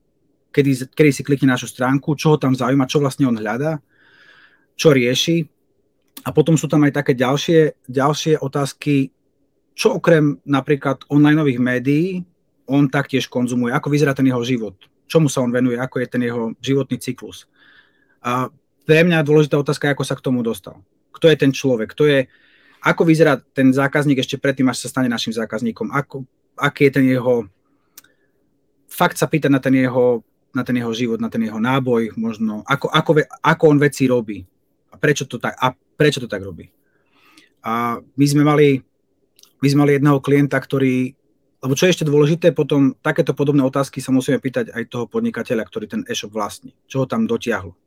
kedy, 0.52 0.92
kedy 0.92 1.10
si 1.10 1.22
klikne 1.24 1.56
našu 1.56 1.66
stránku, 1.66 2.14
čo 2.14 2.34
ho 2.34 2.36
tam 2.36 2.52
zaujíma, 2.52 2.86
čo 2.86 3.00
vlastne 3.00 3.26
on 3.26 3.40
hľadá, 3.40 3.80
čo 4.76 4.92
rieši. 4.92 5.48
A 6.22 6.30
potom 6.30 6.54
sú 6.54 6.68
tam 6.68 6.84
aj 6.86 7.02
také 7.02 7.16
ďalšie, 7.16 7.88
ďalšie 7.88 8.38
otázky, 8.38 9.10
čo 9.72 9.96
okrem 9.96 10.38
napríklad 10.44 11.08
onlineových 11.08 11.58
médií 11.58 12.22
on 12.68 12.86
taktiež 12.86 13.26
konzumuje, 13.26 13.74
ako 13.74 13.90
vyzerá 13.90 14.14
ten 14.14 14.28
jeho 14.28 14.40
život, 14.46 14.76
čomu 15.10 15.26
sa 15.26 15.42
on 15.42 15.50
venuje, 15.50 15.76
ako 15.76 15.98
je 15.98 16.06
ten 16.06 16.22
jeho 16.22 16.54
životný 16.62 16.96
cyklus. 17.02 17.50
A 18.22 18.48
pre 18.86 19.02
mňa 19.02 19.26
dôležitá 19.26 19.58
otázka 19.58 19.90
je, 19.90 19.94
ako 19.98 20.04
sa 20.06 20.14
k 20.14 20.24
tomu 20.24 20.40
dostal. 20.46 20.78
Kto 21.10 21.26
je 21.26 21.36
ten 21.36 21.50
človek? 21.50 21.92
Kto 21.92 22.06
je, 22.06 22.18
ako 22.82 23.02
vyzerá 23.06 23.38
ten 23.38 23.70
zákazník 23.74 24.18
ešte 24.22 24.38
predtým, 24.38 24.70
až 24.70 24.86
sa 24.86 24.88
stane 24.90 25.10
našim 25.10 25.34
zákazníkom? 25.34 25.90
Ako, 25.90 26.26
aký 26.58 26.90
je 26.90 26.92
ten 26.94 27.06
jeho... 27.06 27.46
Fakt 28.90 29.16
sa 29.16 29.26
pýta 29.26 29.48
na 29.48 29.58
ten 29.58 29.74
jeho, 29.74 30.22
na 30.52 30.62
ten 30.64 30.76
jeho 30.76 30.92
život, 30.92 31.18
na 31.20 31.32
ten 31.32 31.42
jeho 31.42 31.58
náboj, 31.58 32.16
možno, 32.16 32.64
ako, 32.68 32.92
ako, 32.92 33.10
ako 33.40 33.64
on 33.68 33.78
veci 33.80 34.04
robí 34.08 34.44
a 34.92 35.00
prečo 35.00 35.24
to 35.24 35.40
tak, 35.40 35.56
a 35.56 35.72
prečo 35.72 36.20
to 36.20 36.28
tak 36.28 36.44
robí. 36.44 36.68
A 37.64 37.96
my 38.00 38.26
sme 38.28 38.42
mali, 38.44 38.84
my 39.62 39.66
sme 39.68 39.88
mali 39.88 39.96
jedného 39.96 40.18
klienta, 40.20 40.60
ktorý 40.60 41.16
lebo 41.62 41.78
čo 41.78 41.86
je 41.86 41.94
ešte 41.94 42.02
dôležité, 42.10 42.50
potom 42.50 42.98
takéto 42.98 43.38
podobné 43.38 43.62
otázky 43.62 44.02
sa 44.02 44.10
musíme 44.10 44.42
pýtať 44.42 44.74
aj 44.74 44.82
toho 44.90 45.06
podnikateľa, 45.06 45.62
ktorý 45.62 45.86
ten 45.86 46.02
e-shop 46.10 46.34
vlastní. 46.34 46.74
Čo 46.90 47.06
ho 47.06 47.06
tam 47.06 47.30
dotiahlo. 47.30 47.78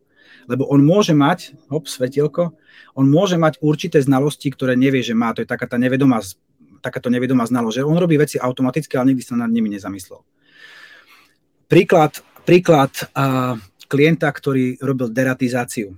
Lebo 0.48 0.64
on 0.72 0.80
môže 0.80 1.12
mať, 1.12 1.60
hop, 1.68 1.92
svetielko, 1.92 2.56
on 2.96 3.06
môže 3.12 3.36
mať 3.36 3.60
určité 3.60 4.00
znalosti, 4.00 4.48
ktoré 4.48 4.80
nevie, 4.80 5.04
že 5.04 5.12
má. 5.12 5.36
To 5.36 5.44
je 5.44 5.50
taká 5.50 5.68
tá 5.68 5.76
nevedomá, 5.76 6.24
takáto 6.80 7.12
nevedomá 7.12 7.44
znalosť, 7.44 7.84
že 7.84 7.88
on 7.88 8.00
robí 8.00 8.16
veci 8.16 8.40
automaticky, 8.40 8.96
ale 8.96 9.12
nikdy 9.12 9.24
sa 9.28 9.36
nad 9.36 9.52
nimi 9.52 9.68
nezamyslel. 9.68 10.24
Príklad, 11.68 12.24
príklad 12.46 12.94
klienta, 13.90 14.30
ktorý 14.30 14.78
robil 14.80 15.10
deratizáciu. 15.10 15.98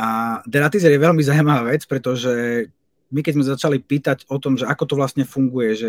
A 0.00 0.40
deratizer 0.48 0.88
je 0.88 1.04
veľmi 1.04 1.20
zaujímavá 1.20 1.68
vec, 1.76 1.84
pretože 1.84 2.66
my 3.12 3.20
keď 3.20 3.32
sme 3.36 3.44
začali 3.44 3.78
pýtať 3.84 4.24
o 4.32 4.40
tom, 4.40 4.56
že 4.56 4.64
ako 4.64 4.84
to 4.88 4.94
vlastne 4.96 5.24
funguje, 5.28 5.70
že 5.76 5.88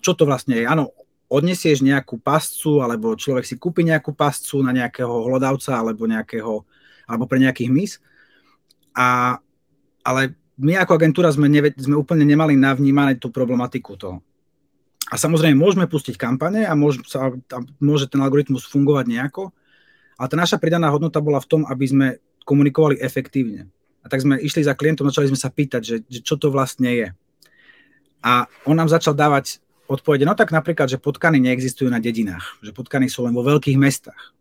čo 0.00 0.16
to 0.16 0.24
vlastne 0.24 0.56
je, 0.56 0.64
áno, 0.64 0.94
odnesieš 1.26 1.82
nejakú 1.82 2.22
pascu, 2.22 2.80
alebo 2.80 3.18
človek 3.18 3.42
si 3.42 3.58
kúpi 3.58 3.82
nejakú 3.82 4.14
pascu 4.14 4.62
na 4.62 4.70
nejakého 4.70 5.10
hlodavca, 5.10 5.74
alebo, 5.74 6.06
nejakého, 6.06 6.62
alebo 7.06 7.24
pre 7.26 7.42
nejakých 7.42 7.70
mis. 7.70 7.92
A, 8.94 9.36
ale 10.06 10.38
my 10.56 10.80
ako 10.80 10.96
agentúra 10.96 11.28
sme, 11.34 11.50
neve, 11.50 11.74
sme 11.76 11.98
úplne 11.98 12.24
nemali 12.24 12.54
navnímané 12.54 13.18
tú 13.18 13.28
problematiku 13.28 13.98
toho. 13.98 14.22
A 15.06 15.14
samozrejme 15.14 15.54
môžeme 15.54 15.86
pustiť 15.86 16.18
kampane 16.18 16.66
a 16.66 16.74
môže, 16.74 17.06
sa, 17.06 17.30
a 17.30 17.58
môže 17.78 18.10
ten 18.10 18.18
algoritmus 18.18 18.66
fungovať 18.66 19.06
nejako, 19.06 19.54
ale 20.18 20.26
tá 20.26 20.36
naša 20.36 20.58
pridaná 20.58 20.90
hodnota 20.90 21.22
bola 21.22 21.38
v 21.38 21.46
tom, 21.46 21.62
aby 21.68 21.84
sme 21.86 22.06
komunikovali 22.42 22.98
efektívne. 22.98 23.70
A 24.02 24.10
tak 24.10 24.22
sme 24.22 24.38
išli 24.38 24.66
za 24.66 24.74
klientom, 24.74 25.06
začali 25.06 25.30
sme 25.30 25.38
sa 25.38 25.50
pýtať, 25.50 25.82
že, 25.82 25.96
že 26.06 26.20
čo 26.22 26.34
to 26.38 26.50
vlastne 26.50 26.90
je. 26.90 27.08
A 28.22 28.50
on 28.66 28.74
nám 28.74 28.90
začal 28.90 29.14
dávať 29.14 29.62
odpovede, 29.86 30.26
no 30.26 30.34
tak 30.34 30.50
napríklad, 30.50 30.90
že 30.90 30.98
potkany 30.98 31.38
neexistujú 31.38 31.86
na 31.86 32.02
dedinách, 32.02 32.58
že 32.58 32.74
potkany 32.74 33.06
sú 33.06 33.22
len 33.22 33.34
vo 33.34 33.46
veľkých 33.46 33.78
mestách. 33.78 34.34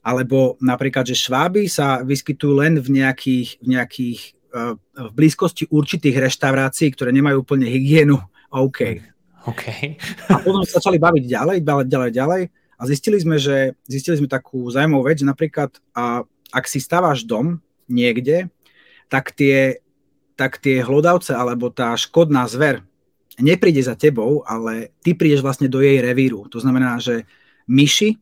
Alebo 0.00 0.56
napríklad, 0.64 1.04
že 1.04 1.12
šváby 1.12 1.68
sa 1.68 2.00
vyskytujú 2.00 2.56
len 2.56 2.80
v 2.80 3.04
nejakých, 3.04 3.60
v 3.60 3.66
nejakých 3.76 4.18
uh, 4.56 4.72
v 4.96 5.12
blízkosti 5.12 5.68
určitých 5.68 6.16
reštaurácií, 6.16 6.88
ktoré 6.96 7.12
nemajú 7.12 7.44
úplne 7.44 7.68
hygienu. 7.68 8.16
OK. 8.48 9.04
Okay. 9.48 9.96
a 10.28 10.36
potom 10.44 10.60
sa 10.68 10.76
začali 10.76 11.00
baviť 11.00 11.24
ďalej, 11.24 11.58
ďalej, 11.64 11.86
ďalej, 11.88 12.10
ďalej 12.12 12.42
a 12.52 12.82
zistili 12.84 13.16
sme, 13.20 13.36
že 13.40 13.76
zistili 13.88 14.20
sme 14.20 14.28
takú 14.28 14.68
zaujímavú 14.68 15.08
vec, 15.08 15.20
že 15.20 15.28
napríklad 15.28 15.80
a, 15.96 16.24
ak 16.52 16.64
si 16.68 16.80
stávaš 16.80 17.24
dom 17.24 17.60
niekde, 17.88 18.52
tak 19.08 19.32
tie, 19.32 19.80
tak 20.36 20.60
tie 20.60 20.84
hlodavce 20.84 21.32
alebo 21.32 21.72
tá 21.72 21.96
škodná 21.96 22.44
zver 22.48 22.84
nepríde 23.40 23.80
za 23.80 23.96
tebou, 23.96 24.44
ale 24.44 24.92
ty 25.00 25.16
prídeš 25.16 25.40
vlastne 25.40 25.66
do 25.66 25.80
jej 25.80 25.98
revíru. 25.98 26.46
To 26.52 26.60
znamená, 26.60 27.00
že 27.00 27.24
myši 27.64 28.20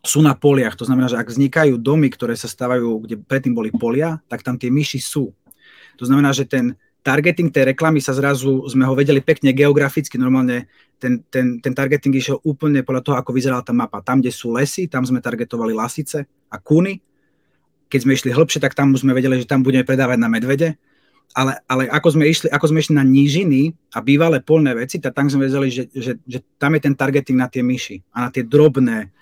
sú 0.00 0.24
na 0.24 0.32
poliach. 0.36 0.76
To 0.80 0.88
znamená, 0.88 1.08
že 1.08 1.20
ak 1.20 1.28
vznikajú 1.28 1.76
domy, 1.76 2.08
ktoré 2.12 2.36
sa 2.36 2.48
stávajú, 2.48 3.04
kde 3.04 3.20
predtým 3.20 3.52
boli 3.52 3.72
polia, 3.72 4.20
tak 4.28 4.44
tam 4.44 4.56
tie 4.56 4.72
myši 4.72 5.00
sú. 5.00 5.32
To 6.00 6.04
znamená, 6.08 6.32
že 6.32 6.48
ten, 6.48 6.76
targeting 7.00 7.48
tej 7.48 7.72
reklamy 7.72 7.98
sa 8.00 8.12
zrazu, 8.12 8.64
sme 8.68 8.84
ho 8.84 8.92
vedeli 8.92 9.24
pekne 9.24 9.56
geograficky, 9.56 10.20
normálne 10.20 10.68
ten, 11.00 11.24
ten, 11.32 11.58
ten 11.58 11.72
targeting 11.72 12.12
išiel 12.12 12.38
úplne 12.44 12.84
podľa 12.84 13.02
toho, 13.02 13.16
ako 13.16 13.32
vyzerala 13.32 13.64
tá 13.64 13.72
mapa. 13.72 14.04
Tam, 14.04 14.20
kde 14.20 14.28
sú 14.28 14.52
lesy, 14.52 14.84
tam 14.84 15.04
sme 15.04 15.24
targetovali 15.24 15.72
lasice 15.72 16.28
a 16.52 16.56
kúny. 16.60 17.00
Keď 17.90 18.00
sme 18.04 18.14
išli 18.14 18.30
hlbšie, 18.30 18.60
tak 18.60 18.76
tam 18.76 18.92
už 18.92 19.02
sme 19.02 19.16
vedeli, 19.16 19.40
že 19.40 19.48
tam 19.48 19.64
budeme 19.64 19.82
predávať 19.82 20.18
na 20.20 20.28
medvede. 20.28 20.76
Ale, 21.30 21.62
ale 21.70 21.86
ako, 21.86 22.18
sme 22.18 22.26
išli, 22.26 22.50
ako 22.50 22.66
sme 22.74 22.82
išli 22.82 22.94
na 22.98 23.06
nížiny 23.06 23.70
a 23.94 24.02
bývalé 24.02 24.42
polné 24.42 24.74
veci, 24.74 24.98
tak 24.98 25.14
tam 25.14 25.30
sme 25.30 25.46
vedeli, 25.46 25.70
že, 25.70 25.86
že, 25.94 26.18
že 26.26 26.38
tam 26.58 26.74
je 26.74 26.80
ten 26.82 26.94
targeting 26.94 27.38
na 27.38 27.46
tie 27.46 27.62
myši 27.62 28.02
a 28.10 28.26
na 28.26 28.28
tie 28.34 28.42
drobné, 28.42 29.14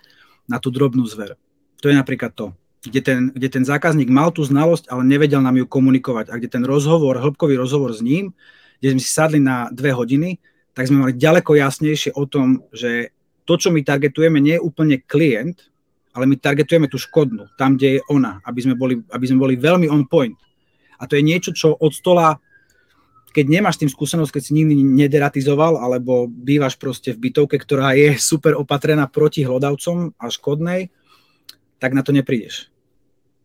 na 0.49 0.57
tú 0.57 0.73
drobnú 0.73 1.05
zver. 1.05 1.37
To 1.85 1.93
je 1.93 1.95
napríklad 1.95 2.33
to 2.33 2.57
kde 2.85 3.01
ten, 3.03 3.21
kde 3.35 3.49
ten 3.51 3.65
zákazník 3.67 4.07
mal 4.07 4.31
tú 4.31 4.47
znalosť, 4.47 4.87
ale 4.91 5.03
nevedel 5.03 5.43
nám 5.43 5.59
ju 5.59 5.67
komunikovať. 5.67 6.31
A 6.31 6.39
kde 6.39 6.49
ten 6.49 6.65
rozhovor, 6.65 7.19
hĺbkový 7.19 7.59
rozhovor 7.59 7.91
s 7.91 8.05
ním, 8.05 8.31
kde 8.79 8.95
sme 8.95 9.03
si 9.03 9.11
sadli 9.11 9.41
na 9.43 9.67
dve 9.75 9.91
hodiny, 9.91 10.39
tak 10.79 10.87
sme 10.87 11.03
mali 11.03 11.15
ďaleko 11.19 11.59
jasnejšie 11.59 12.15
o 12.15 12.23
tom, 12.31 12.63
že 12.71 13.11
to, 13.43 13.59
čo 13.59 13.75
my 13.75 13.83
targetujeme, 13.83 14.39
nie 14.39 14.61
je 14.61 14.63
úplne 14.63 15.03
klient, 15.03 15.67
ale 16.15 16.31
my 16.31 16.39
targetujeme 16.39 16.87
tú 16.87 17.01
škodnú, 17.01 17.51
tam, 17.59 17.75
kde 17.75 17.99
je 17.99 18.01
ona, 18.07 18.39
aby 18.47 18.61
sme 18.63 18.75
boli, 18.79 19.03
aby 19.11 19.25
sme 19.27 19.43
boli 19.43 19.55
veľmi 19.59 19.91
on 19.91 20.07
point. 20.07 20.39
A 20.99 21.07
to 21.11 21.19
je 21.19 21.27
niečo, 21.27 21.51
čo 21.55 21.75
od 21.75 21.91
stola, 21.91 22.39
keď 23.35 23.45
nemáš 23.47 23.79
tým 23.79 23.91
skúsenosť, 23.91 24.35
keď 24.35 24.43
si 24.43 24.53
nikdy 24.55 24.75
nederatizoval, 24.83 25.79
alebo 25.79 26.27
bývaš 26.27 26.75
proste 26.75 27.15
v 27.15 27.31
bytovke, 27.31 27.59
ktorá 27.59 27.95
je 27.99 28.19
super 28.31 28.55
opatrená 28.55 29.11
proti 29.11 29.43
hlodavcom 29.43 30.15
a 30.15 30.27
škodnej, 30.31 30.91
tak 31.79 31.95
na 31.95 32.03
to 32.03 32.13
neprídeš. 32.13 32.71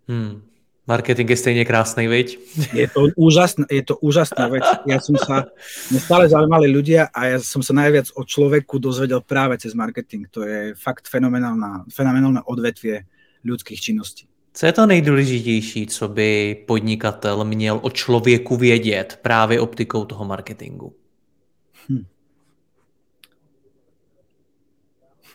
Hmm. 0.10 0.42
Marketing 0.84 1.32
je 1.32 1.40
stejne 1.40 1.64
krásny, 1.64 2.12
veď? 2.12 2.36
Je 2.76 2.88
to, 2.92 3.08
úžasná, 3.16 3.64
je 3.72 3.88
to 3.88 3.96
úžasná 4.04 4.52
vec. 4.52 4.68
Ja 4.84 5.00
som 5.00 5.16
sa, 5.16 5.48
mne 5.88 6.00
stále 6.04 6.28
zaujímali 6.28 6.68
ľudia 6.68 7.08
a 7.08 7.32
ja 7.32 7.38
som 7.40 7.64
sa 7.64 7.72
najviac 7.72 8.12
o 8.20 8.28
človeku 8.28 8.84
dozvedel 8.84 9.24
práve 9.24 9.56
cez 9.64 9.72
marketing. 9.72 10.28
To 10.36 10.44
je 10.44 10.76
fakt 10.76 11.08
fenomenálne 11.08 12.44
odvetvie 12.44 13.08
ľudských 13.48 13.80
činností. 13.80 14.28
Co 14.54 14.66
je 14.66 14.72
to 14.72 14.86
nejdůležitější, 14.86 15.88
co 15.88 16.08
by 16.08 16.56
podnikatel 16.68 17.44
měl 17.44 17.80
o 17.84 17.90
člověku 17.90 18.58
vědět 18.58 19.20
právě 19.22 19.60
optikou 19.60 20.06
toho 20.06 20.26
marketingu? 20.26 20.96
Hm. 21.90 22.06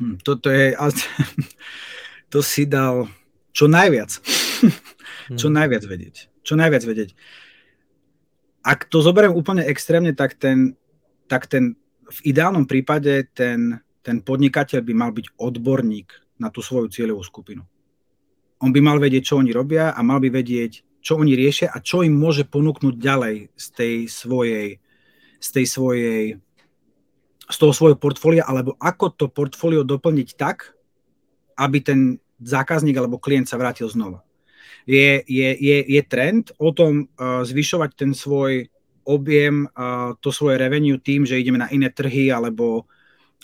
Hm, 0.00 0.18
toto 0.22 0.50
je... 0.50 0.76
to 2.28 2.44
si 2.44 2.68
dal 2.68 3.08
čo 3.52 3.66
najviac. 3.66 4.10
čo 5.40 5.48
najviac 5.48 5.84
vedieť. 5.84 6.16
Čo 6.44 6.54
najviac 6.56 6.82
vedieť. 6.84 7.10
Ak 8.64 8.88
to 8.88 9.00
zoberiem 9.00 9.32
úplne 9.32 9.64
extrémne, 9.64 10.12
tak 10.12 10.36
ten, 10.36 10.76
tak 11.28 11.48
ten 11.48 11.76
v 12.08 12.20
ideálnom 12.24 12.64
prípade 12.64 13.28
ten, 13.36 13.80
ten 14.00 14.24
podnikateľ 14.24 14.80
by 14.80 14.94
mal 14.96 15.10
byť 15.12 15.36
odborník 15.36 16.08
na 16.40 16.48
tú 16.48 16.64
svoju 16.64 16.88
cieľovú 16.88 17.20
skupinu. 17.24 17.62
On 18.58 18.70
by 18.74 18.80
mal 18.82 18.98
vedieť, 18.98 19.32
čo 19.32 19.38
oni 19.38 19.54
robia 19.54 19.94
a 19.94 20.00
mal 20.02 20.18
by 20.18 20.32
vedieť, 20.32 21.02
čo 21.04 21.20
oni 21.20 21.38
riešia 21.38 21.70
a 21.70 21.78
čo 21.78 22.02
im 22.02 22.16
môže 22.16 22.48
ponúknuť 22.48 22.94
ďalej 22.98 23.36
z 23.54 23.66
tej 23.76 23.94
svojej, 24.10 24.68
z 25.38 25.48
tej 25.54 25.66
svojej 25.68 26.22
z 27.48 27.56
toho 27.56 27.72
svojho 27.72 27.96
portfólia, 27.96 28.44
alebo 28.44 28.76
ako 28.76 29.16
to 29.16 29.26
portfólio 29.32 29.80
doplniť 29.80 30.36
tak, 30.36 30.76
aby 31.58 31.78
ten 31.82 32.00
zákazník 32.38 32.94
alebo 32.94 33.18
klient 33.18 33.50
sa 33.50 33.58
vrátil 33.58 33.90
znova. 33.90 34.22
Je, 34.86 35.20
je, 35.26 35.48
je, 35.58 35.78
je 35.84 36.02
trend 36.06 36.54
o 36.56 36.70
tom 36.72 37.10
uh, 37.18 37.44
zvyšovať 37.44 37.90
ten 37.92 38.10
svoj 38.14 38.70
objem, 39.04 39.68
uh, 39.74 40.16
to 40.22 40.32
svoje 40.32 40.56
revenue 40.56 40.96
tým, 40.96 41.26
že 41.26 41.36
ideme 41.36 41.60
na 41.60 41.68
iné 41.68 41.90
trhy 41.92 42.32
alebo 42.32 42.88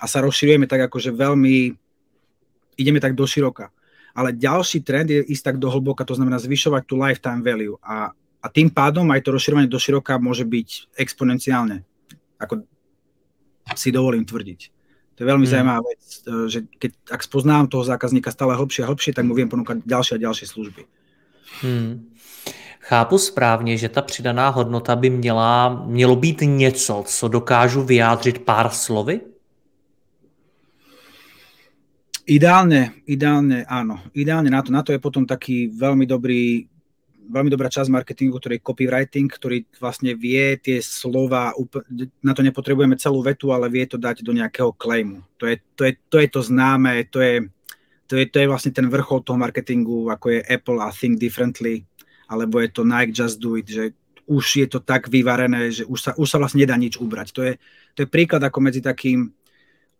a 0.01 0.05
sa 0.11 0.25
rozširujeme 0.25 0.67
tak 0.67 0.91
akože 0.91 1.15
veľmi, 1.15 1.75
ideme 2.79 2.99
tak 2.99 3.15
do 3.15 3.27
široka. 3.27 3.71
Ale 4.15 4.31
ďalší 4.35 4.83
trend 4.87 5.11
je 5.11 5.27
ísť 5.27 5.55
tak 5.55 5.57
do 5.59 5.71
hlboka, 5.71 6.07
to 6.07 6.15
znamená 6.15 6.39
zvyšovať 6.39 6.83
tú 6.87 6.95
lifetime 6.99 7.43
value 7.43 7.79
a, 7.83 8.15
a 8.15 8.47
tým 8.47 8.71
pádom 8.71 9.07
aj 9.11 9.27
to 9.27 9.35
rozširovanie 9.35 9.71
do 9.71 9.79
široka 9.79 10.19
môže 10.23 10.47
byť 10.47 10.95
exponenciálne, 10.99 11.83
ako 12.39 12.63
si 13.75 13.91
dovolím 13.91 14.23
tvrdiť. 14.23 14.61
To 15.15 15.23
je 15.23 15.31
veľmi 15.31 15.47
hmm. 15.47 15.53
zaujímavá 15.55 15.81
vec, 15.87 16.03
e, 16.03 16.21
že 16.51 16.59
keď, 16.79 16.91
ak 17.11 17.21
spoznám 17.23 17.71
toho 17.71 17.87
zákazníka 17.87 18.35
stále 18.35 18.59
hlbšie 18.59 18.83
a 18.83 18.91
hlbšie, 18.91 19.15
tak 19.15 19.25
mu 19.25 19.35
viem 19.35 19.49
ponúkať 19.49 19.87
ďalšie 19.87 20.19
a 20.19 20.25
ďalšie 20.27 20.47
služby. 20.51 20.83
Hmm. 21.63 22.11
Chápu 22.85 23.19
správně, 23.19 23.79
že 23.79 23.89
ta 23.89 24.03
přidaná 24.03 24.49
hodnota 24.49 24.97
by 24.97 25.11
měla, 25.11 25.85
mělo 25.87 26.17
být 26.17 26.41
něco, 26.45 27.05
co 27.07 27.29
dokážu 27.29 27.83
vyjádřit 27.83 28.39
pár 28.39 28.71
slovy? 28.71 29.21
Ideálne, 32.25 33.05
ideálne 33.05 33.69
áno. 33.69 34.01
Ideálne 34.17 34.49
na 34.49 34.65
to, 34.65 34.73
na 34.73 34.81
to 34.81 34.97
je 34.97 35.01
potom 35.01 35.29
taký 35.29 35.69
veľmi 35.69 36.09
dobrý 36.09 36.65
veľmi 37.25 37.51
dobrá 37.51 37.73
časť 37.73 37.89
marketingu, 37.91 38.37
ktorý 38.37 38.61
je 38.61 38.67
copywriting, 38.67 39.29
ktorý 39.29 39.65
vlastne 39.81 40.13
vie 40.13 40.57
tie 40.61 40.79
slova, 40.85 41.53
na 42.21 42.33
to 42.37 42.45
nepotrebujeme 42.45 43.01
celú 43.01 43.25
vetu, 43.25 43.51
ale 43.51 43.73
vie 43.73 43.85
to 43.89 43.97
dať 43.97 44.21
do 44.21 44.33
nejakého 44.37 44.77
claimu. 44.77 45.25
To 45.41 45.49
je 45.49 45.57
to, 45.75 45.83
je, 45.89 45.93
to, 46.09 46.17
je 46.21 46.29
to 46.29 46.41
známe, 46.45 47.05
to 47.09 47.19
je, 47.21 47.35
to, 48.07 48.15
je, 48.21 48.25
to 48.29 48.37
je 48.45 48.51
vlastne 48.51 48.73
ten 48.73 48.87
vrchol 48.87 49.25
toho 49.25 49.41
marketingu, 49.41 50.13
ako 50.13 50.39
je 50.39 50.41
Apple 50.45 50.81
a 50.81 50.93
Think 50.93 51.17
Differently, 51.19 51.85
alebo 52.29 52.61
je 52.61 52.69
to 52.69 52.85
Nike 52.85 53.17
Just 53.17 53.41
Do 53.41 53.57
It, 53.57 53.69
že 53.69 53.97
už 54.25 54.45
je 54.65 54.67
to 54.69 54.81
tak 54.81 55.13
vyvarené, 55.13 55.69
že 55.69 55.85
už 55.85 55.99
sa, 56.01 56.11
už 56.17 56.29
sa 56.29 56.41
vlastne 56.41 56.65
nedá 56.65 56.77
nič 56.81 56.97
ubrať. 56.97 57.29
To 57.37 57.41
je, 57.45 57.53
to 57.93 57.99
je 58.05 58.09
príklad 58.09 58.41
ako 58.41 58.59
medzi 58.65 58.81
takým, 58.81 59.33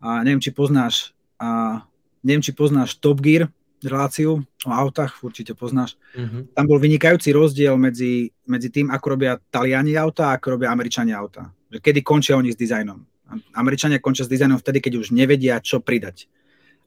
a 0.01 0.21
neviem, 0.25 0.41
či 0.41 0.49
poznáš, 0.49 1.13
a 1.37 1.81
neviem, 2.25 2.41
či 2.41 2.53
poznáš 2.53 2.97
Top 2.97 3.21
Gear, 3.21 3.49
reláciu 3.85 4.41
o 4.65 4.73
autách, 4.73 5.21
určite 5.21 5.53
poznáš. 5.53 5.97
Mm-hmm. 6.17 6.57
Tam 6.57 6.65
bol 6.65 6.79
vynikajúci 6.81 7.29
rozdiel 7.35 7.77
medzi, 7.77 8.33
medzi 8.49 8.69
tým, 8.73 8.89
ako 8.89 9.05
robia 9.17 9.37
Taliani 9.37 9.93
auta 9.99 10.31
a 10.31 10.35
ako 10.39 10.57
robia 10.57 10.73
Američania 10.73 11.19
auta. 11.19 11.49
Kedy 11.69 12.01
končia 12.01 12.39
oni 12.39 12.53
s 12.53 12.57
dizajnom. 12.57 12.97
Američania 13.57 13.99
končia 13.99 14.25
s 14.25 14.31
dizajnom 14.31 14.61
vtedy, 14.61 14.79
keď 14.79 14.93
už 15.01 15.07
nevedia, 15.11 15.57
čo 15.59 15.81
pridať. 15.81 16.29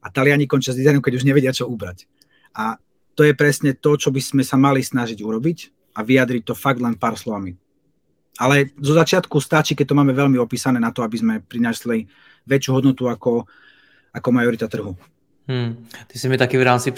A 0.02 0.08
Taliani 0.08 0.46
končia 0.46 0.72
s 0.72 0.78
dizajnom, 0.78 1.02
keď 1.02 1.18
už 1.18 1.26
nevedia, 1.26 1.50
čo 1.50 1.66
ubrať. 1.66 2.06
A 2.54 2.78
to 3.18 3.26
je 3.26 3.34
presne 3.34 3.74
to, 3.74 3.98
čo 3.98 4.14
by 4.14 4.22
sme 4.22 4.42
sa 4.46 4.54
mali 4.54 4.78
snažiť 4.78 5.18
urobiť 5.18 5.58
a 5.98 6.06
vyjadriť 6.06 6.42
to 6.46 6.54
fakt 6.54 6.78
len 6.78 6.94
pár 6.94 7.18
slovami. 7.18 7.58
Ale 8.38 8.70
zo 8.78 8.94
začiatku 8.94 9.42
stačí, 9.42 9.74
keď 9.74 9.90
to 9.90 9.98
máme 9.98 10.14
veľmi 10.14 10.38
opísané 10.38 10.78
na 10.78 10.94
to, 10.94 11.02
aby 11.02 11.18
sme 11.18 11.34
prinašli 11.42 12.06
väčšiu 12.46 12.70
hodnotu 12.70 13.10
ako, 13.10 13.50
ako 14.14 14.28
majorita 14.30 14.70
trhu. 14.70 14.94
Hmm. 15.48 15.86
Ty 16.06 16.18
jsi 16.18 16.28
mi 16.28 16.38
taky 16.38 16.58
v 16.58 16.62
rámci 16.62 16.92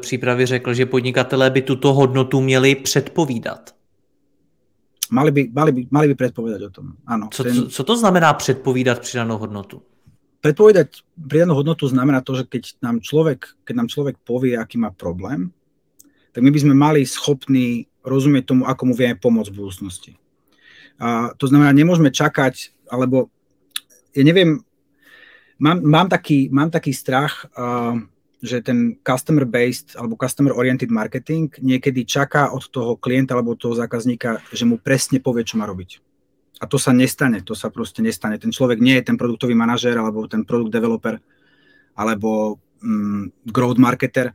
přípravy 0.00 0.46
řekl, 0.46 0.74
že 0.74 0.86
podnikatelé 0.86 1.50
by 1.50 1.62
tuto 1.62 1.94
hodnotu 1.94 2.40
měli 2.40 2.74
předpovídat. 2.74 3.74
Mali 5.10 5.30
by, 5.30 5.50
mali 5.54 5.72
by, 5.72 5.86
mali 5.90 6.06
by 6.08 6.14
predpovedať 6.14 6.62
o 6.66 6.70
tom, 6.70 6.86
áno. 7.06 7.30
Co, 7.30 7.42
ten... 7.46 7.54
co, 7.54 7.68
co 7.68 7.82
to 7.84 7.94
znamená 7.96 8.34
předpovídat 8.34 8.98
přidanou 8.98 9.38
hodnotu? 9.38 9.82
Predpovedať 10.42 11.06
pridanú 11.30 11.54
hodnotu 11.54 11.86
znamená 11.86 12.26
to, 12.26 12.34
že 12.34 12.50
keď 12.50 12.82
nám 12.82 12.98
človek, 12.98 13.54
keď 13.62 13.74
nám 13.76 13.86
človek 13.86 14.18
povie, 14.26 14.58
aký 14.58 14.78
má 14.78 14.90
problém, 14.90 15.54
tak 16.34 16.42
my 16.42 16.50
by 16.50 16.58
sme 16.58 16.74
mali 16.74 17.06
schopní 17.06 17.86
rozumieť 18.02 18.50
tomu, 18.50 18.66
ako 18.66 18.82
mu 18.90 18.94
vieme 18.98 19.14
pomôcť 19.14 19.50
v 19.50 19.58
budúcnosti. 19.62 20.12
A 20.98 21.30
to 21.38 21.46
znamená, 21.46 21.70
nemôžeme 21.70 22.10
čakať, 22.10 22.74
alebo 22.90 23.30
ja 24.10 24.26
neviem, 24.26 24.65
mám, 25.58 25.82
mám, 25.82 26.08
taký, 26.08 26.48
mám 26.52 26.70
taký 26.70 26.92
strach, 26.92 27.48
uh, 27.56 27.96
že 28.44 28.60
ten 28.60 29.00
customer-based 29.00 29.96
alebo 29.96 30.14
customer-oriented 30.14 30.92
marketing 30.92 31.48
niekedy 31.60 32.04
čaká 32.04 32.52
od 32.52 32.68
toho 32.68 33.00
klienta 33.00 33.32
alebo 33.34 33.56
toho 33.56 33.72
zákazníka, 33.72 34.44
že 34.52 34.68
mu 34.68 34.76
presne 34.76 35.18
povie, 35.18 35.42
čo 35.42 35.56
má 35.56 35.64
robiť. 35.64 36.04
A 36.60 36.64
to 36.64 36.80
sa 36.80 36.92
nestane, 36.92 37.44
to 37.44 37.52
sa 37.52 37.68
proste 37.68 38.00
nestane. 38.00 38.40
Ten 38.40 38.52
človek 38.52 38.80
nie 38.80 38.96
je 39.00 39.12
ten 39.12 39.16
produktový 39.20 39.52
manažér 39.52 40.00
alebo 40.00 40.24
ten 40.24 40.44
produkt 40.44 40.72
developer 40.72 41.20
alebo 41.96 42.60
um, 42.80 43.28
growth 43.44 43.80
marketer. 43.80 44.32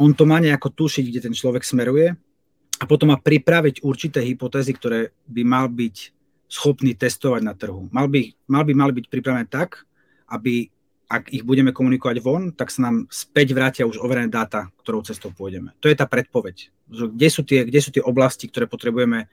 On 0.00 0.12
to 0.16 0.24
má 0.24 0.40
nejako 0.40 0.72
tušiť, 0.72 1.04
kde 1.04 1.20
ten 1.28 1.34
človek 1.36 1.64
smeruje 1.64 2.16
a 2.80 2.84
potom 2.88 3.12
má 3.12 3.20
pripraviť 3.20 3.84
určité 3.84 4.24
hypotézy, 4.24 4.72
ktoré 4.72 5.12
by 5.28 5.42
mal 5.44 5.68
byť 5.68 5.96
schopný 6.48 6.96
testovať 6.96 7.42
na 7.44 7.52
trhu. 7.52 7.92
Mal 7.92 8.08
by, 8.08 8.20
mal 8.48 8.64
by 8.64 8.72
mali 8.72 8.92
byť 8.96 9.06
pripravené 9.12 9.46
tak, 9.46 9.84
aby 10.30 10.70
ak 11.10 11.34
ich 11.34 11.42
budeme 11.42 11.74
komunikovať 11.74 12.22
von, 12.22 12.54
tak 12.54 12.70
sa 12.70 12.86
nám 12.86 13.10
späť 13.10 13.50
vrátia 13.50 13.82
už 13.82 13.98
overené 13.98 14.30
dáta, 14.30 14.70
ktorou 14.78 15.02
cestou 15.02 15.34
pôjdeme. 15.34 15.74
To 15.82 15.90
je 15.90 15.98
tá 15.98 16.06
predpoveď. 16.06 16.70
Kde 16.86 17.28
sú 17.28 17.42
tie, 17.42 17.66
kde 17.66 17.80
sú 17.82 17.90
tie 17.90 17.98
oblasti, 17.98 18.46
ktoré 18.46 18.70
potrebujeme 18.70 19.26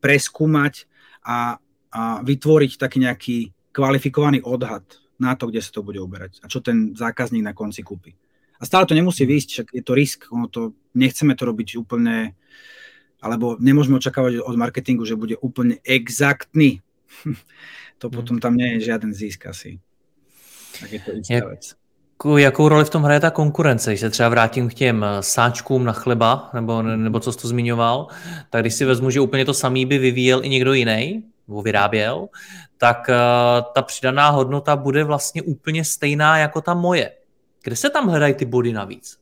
preskúmať 0.00 0.88
a, 1.20 1.60
a 1.92 2.02
vytvoriť 2.24 2.80
taký 2.80 2.98
nejaký 3.04 3.36
kvalifikovaný 3.76 4.40
odhad 4.40 4.82
na 5.20 5.36
to, 5.36 5.52
kde 5.52 5.60
sa 5.60 5.68
to 5.76 5.84
bude 5.84 6.00
uberať 6.00 6.40
a 6.40 6.48
čo 6.48 6.64
ten 6.64 6.96
zákazník 6.96 7.44
na 7.44 7.52
konci 7.52 7.84
kúpi. 7.84 8.16
A 8.60 8.64
stále 8.64 8.88
to 8.88 8.96
nemusí 8.96 9.28
výjsť, 9.28 9.48
však 9.52 9.68
je 9.76 9.82
to 9.84 9.92
risk, 9.92 10.20
ono 10.32 10.48
to, 10.48 10.72
nechceme 10.96 11.36
to 11.36 11.44
robiť 11.44 11.76
úplne, 11.80 12.32
alebo 13.20 13.60
nemôžeme 13.60 14.00
očakávať 14.00 14.40
od 14.40 14.56
marketingu, 14.56 15.04
že 15.04 15.20
bude 15.20 15.36
úplne 15.40 15.80
exaktný. 15.84 16.80
to 18.00 18.08
mhm. 18.08 18.14
potom 18.16 18.36
tam 18.40 18.56
nie 18.56 18.80
je 18.80 18.88
žiaden 18.88 19.12
zisk 19.12 19.48
asi. 19.48 19.84
Tak 20.80 20.92
je 20.92 21.00
to 21.00 21.10
Jak, 21.30 21.44
vec. 21.48 21.74
Jakou 22.36 22.68
roli 22.68 22.84
v 22.84 22.90
tom 22.90 23.02
hraje 23.02 23.20
ta 23.20 23.30
konkurence? 23.30 23.90
Když 23.90 24.00
se 24.00 24.10
třeba 24.10 24.28
vrátím 24.28 24.68
k 24.68 24.74
těm 24.74 25.04
eh, 25.04 25.22
sáčkům 25.22 25.84
na 25.84 25.92
chleba, 25.92 26.50
nebo, 26.54 26.82
nebo 26.82 27.20
co 27.20 27.32
jsi 27.32 27.38
to 27.38 27.48
zmiňoval, 27.48 28.06
tak 28.50 28.62
když 28.62 28.74
si 28.74 28.84
vezmu, 28.84 29.10
že 29.10 29.20
úplně 29.20 29.44
to 29.44 29.54
samý 29.54 29.86
by 29.86 29.98
vyvíjel 29.98 30.44
i 30.44 30.48
někdo 30.48 30.72
jiný, 30.72 31.24
nebo 31.48 31.62
vyráběl, 31.62 32.28
tak 32.78 33.08
uh, 33.08 33.14
ta 33.74 33.82
přidaná 33.82 34.30
hodnota 34.30 34.76
bude 34.76 35.04
vlastně 35.04 35.42
úplně 35.42 35.84
stejná 35.84 36.38
jako 36.38 36.60
ta 36.60 36.74
moje. 36.74 37.12
Kde 37.62 37.76
se 37.76 37.90
tam 37.90 38.08
hledají 38.08 38.34
ty 38.34 38.44
body 38.44 38.72
navíc? 38.72 39.18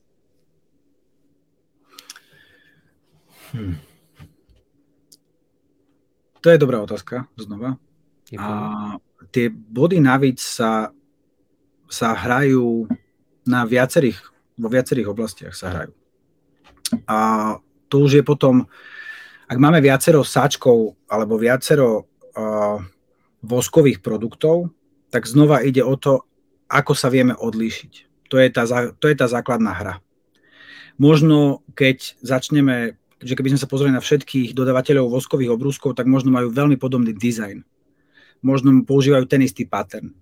Hmm. 3.52 3.76
To 6.40 6.50
je 6.50 6.58
dobrá 6.58 6.82
otázka, 6.82 7.26
znova. 7.36 7.76
Děkuji. 8.30 8.44
A 8.44 8.72
tie 9.30 9.50
body 9.50 10.00
navíc 10.00 10.40
sa 10.40 10.92
sa 11.88 12.12
hrajú 12.12 12.86
na 13.48 13.64
viacerých, 13.64 14.20
vo 14.60 14.68
viacerých 14.68 15.08
oblastiach 15.08 15.56
sa 15.56 15.72
hrajú. 15.72 15.92
A 17.08 17.18
to 17.88 18.04
už 18.04 18.20
je 18.20 18.24
potom, 18.24 18.68
ak 19.48 19.56
máme 19.56 19.80
viacero 19.80 20.20
sáčkov 20.20 20.96
alebo 21.08 21.40
viacero 21.40 22.04
uh, 22.04 22.78
voskových 23.40 24.04
produktov, 24.04 24.68
tak 25.08 25.24
znova 25.24 25.64
ide 25.64 25.80
o 25.80 25.96
to, 25.96 26.28
ako 26.68 26.92
sa 26.92 27.08
vieme 27.08 27.32
odlíšiť. 27.32 27.92
To 28.28 28.36
je 28.36 28.48
tá, 28.52 28.68
to 29.00 29.08
je 29.08 29.16
tá 29.16 29.24
základná 29.24 29.72
hra. 29.72 30.04
Možno 31.00 31.64
keď 31.72 32.20
začneme, 32.20 33.00
že 33.24 33.32
keby 33.32 33.56
sme 33.56 33.62
sa 33.64 33.70
pozreli 33.70 33.96
na 33.96 34.04
všetkých 34.04 34.52
dodavateľov 34.52 35.08
voskových 35.08 35.56
obrúskov, 35.56 35.96
tak 35.96 36.04
možno 36.04 36.28
majú 36.28 36.52
veľmi 36.52 36.76
podobný 36.76 37.16
dizajn. 37.16 37.64
Možno 38.44 38.70
používajú 38.84 39.24
ten 39.24 39.40
istý 39.40 39.64
pattern. 39.64 40.12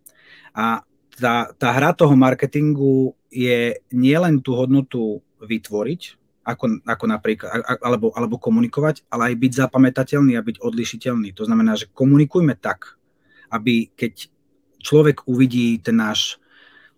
A 0.55 0.87
tá, 1.17 1.51
tá 1.57 1.69
hra 1.73 1.97
toho 1.97 2.13
marketingu 2.13 3.17
je 3.33 3.81
nielen 3.91 4.45
tú 4.45 4.55
hodnotu 4.55 5.25
vytvoriť, 5.41 6.01
ako, 6.47 6.79
ako 6.87 7.05
napríklad, 7.11 7.51
alebo, 7.83 8.15
alebo 8.15 8.39
komunikovať, 8.39 9.03
ale 9.11 9.33
aj 9.33 9.35
byť 9.35 9.53
zapamätateľný 9.67 10.39
a 10.39 10.47
byť 10.47 10.63
odlišiteľný. 10.63 11.35
To 11.35 11.43
znamená, 11.43 11.75
že 11.75 11.91
komunikujme 11.91 12.55
tak, 12.55 12.95
aby 13.51 13.91
keď 13.99 14.31
človek 14.79 15.27
uvidí 15.27 15.83
ten 15.83 15.99
náš 15.99 16.39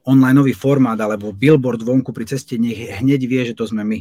online 0.04 0.52
formát 0.52 1.00
alebo 1.00 1.32
billboard 1.32 1.80
vonku 1.80 2.12
pri 2.12 2.28
ceste, 2.28 2.60
nech 2.60 3.00
hneď 3.00 3.20
vie, 3.24 3.42
že 3.48 3.56
to 3.56 3.64
sme 3.64 3.84
my. 3.84 4.00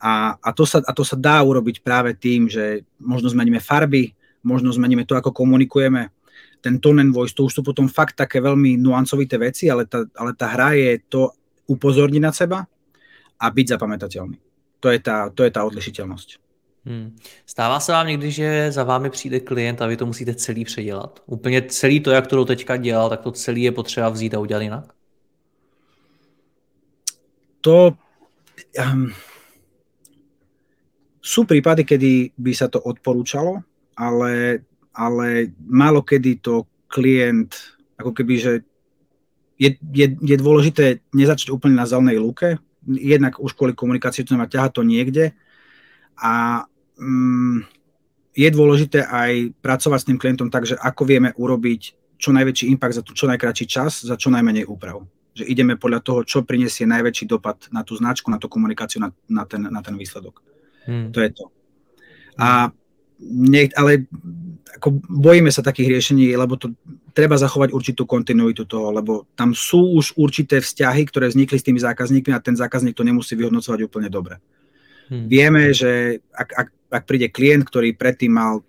A, 0.00 0.40
a, 0.40 0.50
to 0.56 0.64
sa, 0.64 0.80
a 0.80 0.92
to 0.96 1.04
sa 1.04 1.16
dá 1.16 1.44
urobiť 1.44 1.84
práve 1.84 2.16
tým, 2.16 2.48
že 2.48 2.88
možno 2.96 3.28
zmeníme 3.28 3.60
farby, 3.60 4.16
možno 4.40 4.72
zmeníme 4.72 5.04
to, 5.04 5.12
ako 5.12 5.36
komunikujeme, 5.36 6.08
ten 6.60 6.78
tone 6.78 7.02
and 7.02 7.12
voice, 7.12 7.34
to 7.34 7.44
už 7.44 7.60
sú 7.60 7.62
potom 7.64 7.88
fakt 7.88 8.16
také 8.16 8.40
veľmi 8.40 8.76
nuancovité 8.76 9.40
veci, 9.40 9.68
ale 9.72 9.88
tá, 9.88 10.04
ale 10.16 10.36
tá 10.36 10.46
hra 10.52 10.76
je 10.76 11.00
to 11.08 11.32
upozorniť 11.68 12.22
na 12.22 12.32
seba 12.32 12.68
a 13.40 13.44
byť 13.50 13.66
zapamätateľný. 13.76 14.38
To 14.80 14.88
je 14.92 14.98
tá, 15.00 15.28
to 15.32 15.44
je 15.44 15.50
tá 15.50 15.64
odlišiteľnosť. 15.64 16.28
Hmm. 16.84 17.16
Stává 17.46 17.80
se 17.80 17.92
vám 17.92 18.06
někdy, 18.06 18.30
že 18.30 18.72
za 18.72 18.84
vámi 18.84 19.10
přijde 19.10 19.40
klient 19.40 19.82
a 19.82 19.86
vy 19.86 19.96
to 19.96 20.06
musíte 20.06 20.34
celý 20.34 20.64
předělat? 20.64 21.22
Úplně 21.26 21.62
celý 21.62 22.00
to, 22.00 22.10
jak 22.10 22.26
to 22.26 22.44
teďka 22.44 22.76
dělal, 22.76 23.08
tak 23.10 23.20
to 23.20 23.32
celý 23.32 23.62
je 23.62 23.72
potřeba 23.72 24.08
vzít 24.08 24.34
a 24.34 24.38
udělat 24.38 24.62
jinak? 24.62 24.84
To... 27.60 27.92
Um, 28.76 29.12
sú 31.20 31.44
prípady, 31.44 31.84
kedy 31.84 32.34
by 32.34 32.52
sa 32.56 32.66
to 32.66 32.80
odporúčalo, 32.80 33.62
ale 33.94 34.64
ale 35.00 35.56
málo 35.64 36.04
kedy 36.04 36.44
to 36.44 36.68
klient, 36.92 37.56
ako 37.96 38.12
keby, 38.12 38.34
že 38.36 38.52
je, 39.56 39.80
je, 39.80 40.06
je 40.20 40.36
dôležité 40.36 41.00
nezačať 41.16 41.48
úplne 41.48 41.80
na 41.80 41.88
zelenej 41.88 42.20
lúke, 42.20 42.60
jednak 42.84 43.40
už 43.40 43.56
kvôli 43.56 43.72
komunikácii 43.72 44.28
to 44.28 44.36
má 44.36 44.44
ťaha 44.44 44.68
to 44.72 44.84
niekde 44.84 45.32
a 46.20 46.64
mm, 47.00 47.64
je 48.36 48.48
dôležité 48.52 49.04
aj 49.04 49.56
pracovať 49.60 49.98
s 50.00 50.08
tým 50.08 50.18
klientom 50.20 50.48
tak, 50.52 50.68
že 50.68 50.76
ako 50.76 51.02
vieme 51.08 51.32
urobiť 51.36 51.80
čo 52.20 52.30
najväčší 52.36 52.68
impact 52.68 53.00
za 53.00 53.02
čo 53.04 53.24
najkračší 53.28 53.66
čas, 53.66 54.04
za 54.04 54.16
čo 54.16 54.28
najmenej 54.28 54.68
úprav. 54.68 55.00
Že 55.32 55.48
ideme 55.48 55.80
podľa 55.80 56.00
toho, 56.04 56.20
čo 56.28 56.44
prinesie 56.44 56.84
najväčší 56.84 57.24
dopad 57.24 57.72
na 57.72 57.80
tú 57.80 57.96
značku, 57.96 58.28
na 58.28 58.36
tú 58.36 58.52
komunikáciu, 58.52 59.00
na, 59.00 59.08
na, 59.24 59.48
ten, 59.48 59.64
na 59.64 59.80
ten 59.80 59.96
výsledok. 59.96 60.44
Hmm. 60.84 61.08
To 61.16 61.18
je 61.24 61.30
to. 61.32 61.44
A 62.36 62.72
nie, 63.20 63.68
ale 63.76 64.08
ako 64.78 65.02
bojíme 65.08 65.50
sa 65.50 65.66
takých 65.66 65.98
riešení, 65.98 66.36
lebo 66.38 66.54
to 66.54 66.70
treba 67.10 67.34
zachovať 67.34 67.74
určitú 67.74 68.06
kontinuitu 68.06 68.68
toho, 68.70 68.94
lebo 68.94 69.26
tam 69.34 69.50
sú 69.50 69.98
už 69.98 70.14
určité 70.14 70.62
vzťahy, 70.62 71.02
ktoré 71.10 71.26
vznikli 71.26 71.58
s 71.58 71.66
tými 71.66 71.80
zákazníkmi 71.82 72.30
a 72.30 72.44
ten 72.44 72.54
zákazník 72.54 72.94
to 72.94 73.02
nemusí 73.02 73.34
vyhodnocovať 73.34 73.80
úplne 73.82 74.06
dobre. 74.06 74.38
Hmm. 75.10 75.26
Vieme, 75.26 75.74
že 75.74 76.22
ak, 76.30 76.48
ak, 76.54 76.68
ak 76.90 77.02
príde 77.06 77.28
klient, 77.34 77.66
ktorý 77.66 77.98
predtým 77.98 78.30
mal 78.30 78.62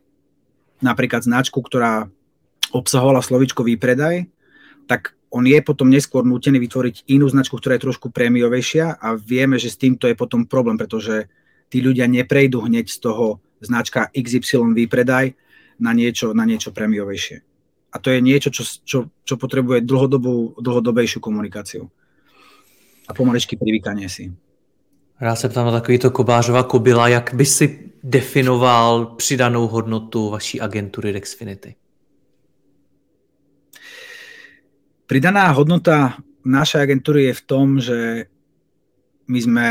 napríklad 0.81 1.21
značku, 1.21 1.61
ktorá 1.61 2.09
obsahovala 2.73 3.21
slovičko 3.21 3.61
výpredaj, 3.61 4.25
tak 4.89 5.13
on 5.31 5.47
je 5.47 5.61
potom 5.63 5.87
neskôr 5.87 6.27
nútený 6.27 6.59
vytvoriť 6.59 7.07
inú 7.13 7.29
značku, 7.29 7.55
ktorá 7.55 7.77
je 7.77 7.85
trošku 7.87 8.11
prémiovejšia 8.11 8.99
a 8.99 9.15
vieme, 9.15 9.55
že 9.55 9.71
s 9.71 9.79
týmto 9.79 10.09
je 10.09 10.17
potom 10.17 10.43
problém, 10.43 10.75
pretože 10.75 11.29
tí 11.71 11.79
ľudia 11.79 12.09
neprejdú 12.09 12.67
hneď 12.67 12.91
z 12.91 12.97
toho 12.99 13.39
značka 13.63 14.11
XY 14.11 14.75
výpredaj 14.75 15.31
na 15.81 15.91
niečo, 15.93 16.37
na 16.37 16.45
niečo 16.45 16.69
prémiovejšie. 16.71 17.41
A 17.91 17.99
to 17.99 18.13
je 18.13 18.21
niečo, 18.21 18.53
čo, 18.53 18.63
čo, 18.63 18.99
čo 19.25 19.35
potrebuje 19.35 19.83
dlhodobú, 19.83 20.55
dlhodobejšiu 20.61 21.19
komunikáciu. 21.19 21.89
A 23.09 23.11
pomaličky 23.11 23.57
privykanie 23.57 24.09
si. 24.09 24.31
Já 25.21 25.35
se 25.35 25.49
ptám 25.49 25.65
na 25.65 25.71
takovýto 25.71 26.11
Kobářova 26.11 26.63
kobila, 26.63 27.07
jak 27.07 27.33
by 27.33 27.45
si 27.45 27.91
definoval 28.03 29.05
přidanou 29.05 29.67
hodnotu 29.67 30.29
vaší 30.29 30.61
agentury 30.61 31.13
Dexfinity? 31.13 31.75
Pridaná 35.07 35.51
hodnota 35.51 36.17
našej 36.45 36.81
agentúry 36.81 37.23
je 37.23 37.33
v 37.33 37.41
tom, 37.41 37.79
že 37.79 38.25
my 39.27 39.39
sme 39.41 39.65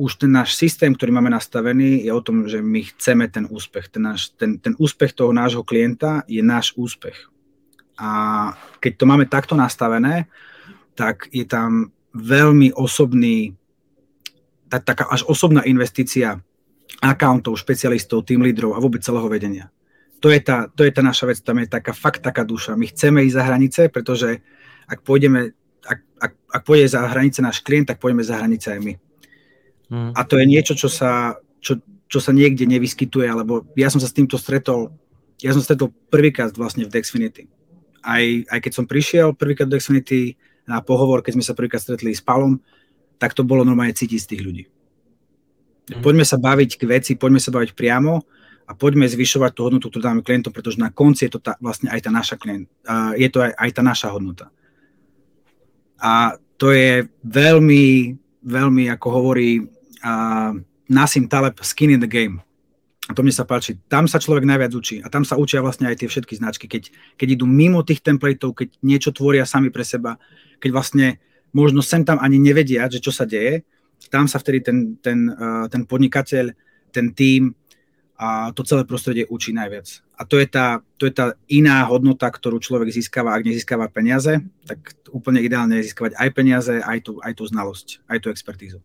už 0.00 0.16
ten 0.16 0.32
náš 0.32 0.56
systém, 0.56 0.96
ktorý 0.96 1.12
máme 1.12 1.28
nastavený, 1.28 2.08
je 2.08 2.12
o 2.16 2.24
tom, 2.24 2.48
že 2.48 2.64
my 2.64 2.88
chceme 2.88 3.28
ten 3.28 3.44
úspech. 3.44 3.92
Ten, 3.92 4.08
náš, 4.08 4.32
ten, 4.32 4.56
ten 4.56 4.72
úspech 4.80 5.12
toho 5.12 5.28
nášho 5.36 5.60
klienta 5.60 6.24
je 6.24 6.40
náš 6.40 6.72
úspech. 6.72 7.28
A 8.00 8.08
keď 8.80 8.92
to 8.96 9.04
máme 9.04 9.28
takto 9.28 9.52
nastavené, 9.52 10.24
tak 10.96 11.28
je 11.28 11.44
tam 11.44 11.92
veľmi 12.16 12.72
osobný, 12.72 13.52
tak, 14.72 14.88
taká 14.88 15.04
až 15.12 15.28
osobná 15.28 15.60
investícia 15.68 16.40
accountov, 17.04 17.60
špecialistov, 17.60 18.24
tým 18.24 18.40
lídrov 18.40 18.72
a 18.72 18.80
vôbec 18.80 19.04
celého 19.04 19.28
vedenia. 19.28 19.68
To 20.24 20.32
je, 20.32 20.40
tá, 20.40 20.72
to 20.72 20.84
je 20.84 20.92
tá 20.96 21.04
naša 21.04 21.28
vec, 21.28 21.44
tam 21.44 21.60
je 21.60 21.68
taká 21.68 21.92
fakt 21.92 22.24
taká 22.24 22.44
duša. 22.44 22.72
My 22.72 22.88
chceme 22.88 23.20
ísť 23.28 23.36
za 23.36 23.44
hranice, 23.44 23.80
pretože 23.92 24.40
ak 24.88 25.04
pôjdeme, 25.04 25.52
ak, 25.84 25.98
ak, 26.24 26.32
ak 26.56 26.62
pôjde 26.64 26.88
za 26.88 27.04
hranice 27.04 27.44
náš 27.44 27.60
klient, 27.60 27.92
tak 27.92 28.00
pôjdeme 28.00 28.24
za 28.24 28.40
hranice 28.40 28.72
aj 28.72 28.80
my. 28.80 28.94
Hmm. 29.90 30.14
A 30.14 30.22
to 30.22 30.38
je 30.38 30.46
niečo, 30.46 30.78
čo 30.78 30.86
sa, 30.86 31.36
čo, 31.58 31.82
čo 32.06 32.18
sa 32.22 32.30
niekde 32.30 32.64
nevyskytuje, 32.64 33.26
alebo 33.26 33.66
ja 33.74 33.90
som 33.90 33.98
sa 33.98 34.06
s 34.06 34.14
týmto 34.14 34.38
stretol, 34.38 34.94
ja 35.42 35.50
som 35.50 35.60
stretol 35.60 35.90
prvýkrát 36.08 36.54
vlastne 36.54 36.86
v 36.86 36.94
Dexfinity. 36.94 37.50
Aj, 38.00 38.24
aj 38.48 38.58
keď 38.62 38.72
som 38.72 38.86
prišiel 38.86 39.34
prvýkrát 39.34 39.66
do 39.66 39.76
Dexfinity 39.76 40.38
na 40.64 40.78
pohovor, 40.80 41.20
keď 41.20 41.36
sme 41.36 41.44
sa 41.44 41.58
prvýkrát 41.58 41.82
stretli 41.82 42.14
s 42.14 42.22
Palom, 42.22 42.62
tak 43.18 43.34
to 43.36 43.44
bolo 43.44 43.66
normálne 43.66 43.92
cítiť 43.92 44.20
z 44.22 44.28
tých 44.30 44.42
ľudí. 44.46 44.64
Mm. 45.90 46.00
Poďme 46.00 46.24
sa 46.24 46.38
baviť 46.38 46.70
k 46.78 46.82
veci, 46.86 47.12
poďme 47.18 47.42
sa 47.42 47.50
baviť 47.50 47.74
priamo 47.74 48.22
a 48.70 48.72
poďme 48.78 49.10
zvyšovať 49.10 49.50
tú 49.50 49.60
hodnotu, 49.66 49.90
ktorú 49.90 50.02
dáme 50.06 50.22
klientom, 50.22 50.54
pretože 50.54 50.78
na 50.78 50.94
konci 50.94 51.26
je 51.26 51.34
to 51.34 51.40
tá, 51.42 51.58
vlastne 51.58 51.90
aj 51.90 52.06
tá 52.06 52.10
naša 52.14 52.38
klient, 52.38 52.70
uh, 52.86 53.12
je 53.18 53.26
to 53.26 53.42
aj, 53.42 53.52
aj 53.58 53.70
tá 53.74 53.82
naša 53.82 54.08
hodnota. 54.14 54.46
A 56.00 56.38
to 56.56 56.70
je 56.70 57.10
veľmi, 57.26 58.14
veľmi, 58.46 58.84
ako 58.94 59.06
hovorí 59.10 59.60
uh, 60.04 60.52
Nassim 60.90 61.30
Taleb, 61.30 61.60
skin 61.62 61.94
in 61.94 62.00
the 62.02 62.10
game. 62.10 62.42
A 63.08 63.14
to 63.14 63.26
mne 63.26 63.34
sa 63.34 63.42
páči. 63.42 63.74
Tam 63.90 64.06
sa 64.06 64.22
človek 64.22 64.46
najviac 64.46 64.70
učí. 64.70 65.02
A 65.02 65.10
tam 65.10 65.26
sa 65.26 65.34
učia 65.34 65.58
vlastne 65.58 65.90
aj 65.90 65.98
tie 65.98 66.08
všetky 66.10 66.38
značky. 66.38 66.70
Keď, 66.70 66.82
keď 67.18 67.28
idú 67.34 67.46
mimo 67.46 67.82
tých 67.82 68.06
templateov, 68.06 68.54
keď 68.54 68.68
niečo 68.86 69.10
tvoria 69.10 69.42
sami 69.42 69.74
pre 69.74 69.82
seba, 69.82 70.14
keď 70.62 70.70
vlastne 70.70 71.06
možno 71.50 71.82
sem 71.82 72.06
tam 72.06 72.22
ani 72.22 72.38
nevedia, 72.38 72.86
že 72.86 73.02
čo 73.02 73.10
sa 73.10 73.26
deje, 73.26 73.66
tam 74.14 74.30
sa 74.30 74.38
vtedy 74.38 74.62
ten, 74.62 74.78
ten, 75.02 75.26
ten 75.68 75.82
podnikateľ, 75.84 76.54
ten 76.94 77.10
tím 77.10 77.52
a 78.20 78.52
to 78.52 78.62
celé 78.62 78.84
prostredie 78.84 79.24
učí 79.26 79.56
najviac. 79.56 80.04
A 80.20 80.28
to 80.28 80.36
je, 80.36 80.44
tá, 80.44 80.84
to 81.00 81.08
je 81.08 81.12
tá 81.16 81.32
iná 81.48 81.80
hodnota, 81.88 82.28
ktorú 82.28 82.60
človek 82.60 82.92
získava, 82.92 83.32
ak 83.32 83.48
nezískava 83.48 83.88
peniaze, 83.88 84.44
tak 84.68 84.92
úplne 85.08 85.40
ideálne 85.40 85.80
je 85.80 85.88
získavať 85.88 86.20
aj 86.20 86.28
peniaze, 86.36 86.74
aj 86.84 86.98
tú, 87.00 87.16
aj 87.24 87.32
tú 87.32 87.44
znalosť, 87.48 88.04
aj 88.04 88.18
tú 88.20 88.28
expertízu. 88.28 88.84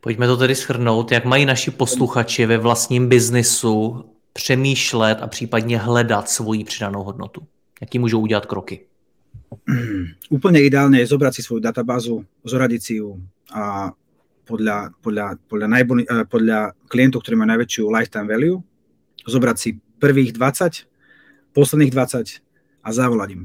Pojďme 0.00 0.26
to 0.26 0.36
tedy 0.36 0.54
shrnout, 0.54 1.12
jak 1.12 1.24
mají 1.24 1.46
naši 1.46 1.70
posluchači 1.70 2.46
ve 2.46 2.58
vlastním 2.58 3.08
biznesu 3.08 4.04
přemýšlet 4.32 5.18
a 5.22 5.26
případně 5.26 5.78
hledat 5.78 6.30
svoji 6.30 6.64
přidanou 6.64 7.02
hodnotu. 7.02 7.42
Jaký 7.80 7.98
můžou 7.98 8.20
udělat 8.20 8.46
kroky? 8.46 8.86
Úplne 10.32 10.64
ideálne 10.64 11.04
je 11.04 11.10
zobrať 11.12 11.32
si 11.38 11.42
svoju 11.44 11.60
databázu, 11.60 12.24
zoradiť 12.40 12.80
si 12.80 12.94
ju 13.04 13.20
a 13.52 13.92
podľa, 14.48 14.96
podľa, 15.04 15.36
podľa, 15.46 15.68
najboni, 15.68 16.02
eh, 16.08 16.24
podľa 16.26 16.72
klientov, 16.88 17.22
ktorí 17.22 17.36
majú 17.36 17.52
najväčšiu 17.52 17.84
lifetime 17.92 18.28
value, 18.28 18.58
zobrať 19.28 19.56
si 19.56 19.68
prvých 20.00 20.34
20, 20.34 20.88
posledných 21.54 21.92
20 21.92 22.40
a 22.82 22.88
zavolať 22.90 23.28
im. 23.38 23.42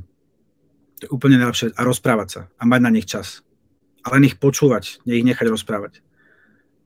To 0.98 1.02
je 1.06 1.14
úplne 1.14 1.38
najlepšie. 1.38 1.78
A 1.78 1.86
rozprávať 1.86 2.28
sa. 2.28 2.42
A 2.58 2.66
mať 2.66 2.82
na 2.82 2.90
nich 2.90 3.06
čas. 3.06 3.46
A 4.02 4.18
len 4.18 4.26
ich 4.26 4.42
počúvať, 4.42 5.04
nie 5.06 5.22
ich 5.22 5.28
nechať 5.28 5.46
rozprávať. 5.54 6.02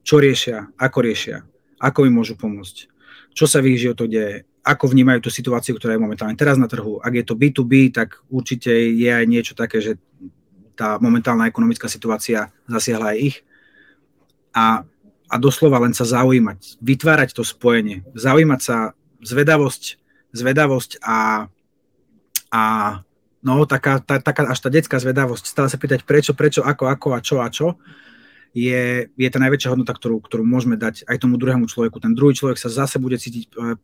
Čo 0.02 0.18
riešia, 0.18 0.74
ako 0.78 1.00
riešia, 1.06 1.46
ako 1.78 2.10
im 2.10 2.18
môžu 2.18 2.34
pomôcť, 2.38 2.78
čo 3.32 3.46
sa 3.46 3.62
v 3.62 3.78
ich 3.78 3.82
životoch 3.86 4.10
deje, 4.10 4.46
ako 4.62 4.94
vnímajú 4.94 5.26
tú 5.26 5.30
situáciu, 5.34 5.74
ktorá 5.78 5.98
je 5.98 6.04
momentálne 6.04 6.38
teraz 6.38 6.58
na 6.58 6.70
trhu. 6.70 7.02
Ak 7.02 7.14
je 7.18 7.26
to 7.26 7.34
B2B, 7.34 7.90
tak 7.90 8.22
určite 8.30 8.70
je 8.74 9.10
aj 9.10 9.26
niečo 9.26 9.54
také, 9.58 9.82
že 9.82 9.98
tá 10.78 11.02
momentálna 11.02 11.50
ekonomická 11.50 11.90
situácia 11.90 12.54
zasiahla 12.70 13.14
aj 13.14 13.18
ich 13.18 13.38
a, 14.54 14.86
a 15.30 15.36
doslova 15.42 15.82
len 15.82 15.94
sa 15.94 16.06
zaujímať, 16.06 16.82
vytvárať 16.82 17.38
to 17.38 17.44
spojenie, 17.46 18.06
zaujímať 18.14 18.62
sa, 18.62 18.78
zvedavosť, 19.22 19.98
zvedavosť 20.34 21.02
a, 21.02 21.50
a 22.54 22.62
no, 23.42 23.66
taká, 23.66 24.02
tá, 24.02 24.22
taká 24.22 24.50
až 24.50 24.60
tá 24.62 24.70
detská 24.70 24.98
zvedavosť, 25.02 25.46
stále 25.50 25.70
sa 25.70 25.78
pýtať 25.78 26.06
prečo, 26.06 26.34
prečo, 26.38 26.62
ako, 26.62 26.90
ako 26.90 27.08
a 27.14 27.20
čo 27.22 27.36
a 27.42 27.48
čo, 27.50 27.68
je, 28.52 29.08
je 29.16 29.30
tá 29.32 29.40
najväčšia 29.40 29.72
hodnota, 29.72 29.96
ktorú, 29.96 30.20
ktorú 30.20 30.44
môžeme 30.44 30.76
dať 30.76 31.08
aj 31.08 31.18
tomu 31.24 31.40
druhému 31.40 31.68
človeku. 31.68 32.04
Ten 32.04 32.16
druhý 32.16 32.36
človek 32.36 32.60
sa 32.60 32.68
zase 32.68 33.00
bude 33.00 33.16
cítiť 33.16 33.44
uh, 33.56 33.76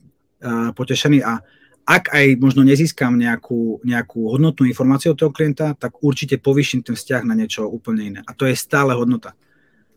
uh, 0.44 0.70
potešený 0.76 1.24
a 1.24 1.40
ak 1.88 2.12
aj 2.12 2.36
možno 2.36 2.68
nezískam 2.68 3.16
nejakú, 3.16 3.80
nejakú 3.88 4.28
hodnotnú 4.28 4.68
informáciu 4.68 5.16
od 5.16 5.20
toho 5.24 5.32
klienta, 5.32 5.72
tak 5.72 6.04
určite 6.04 6.36
povyším 6.36 6.84
ten 6.84 7.00
vzťah 7.00 7.24
na 7.24 7.32
niečo 7.32 7.64
úplne 7.64 8.04
iné. 8.04 8.20
A 8.28 8.36
to 8.36 8.44
je 8.44 8.60
stále 8.60 8.92
hodnota. 8.92 9.32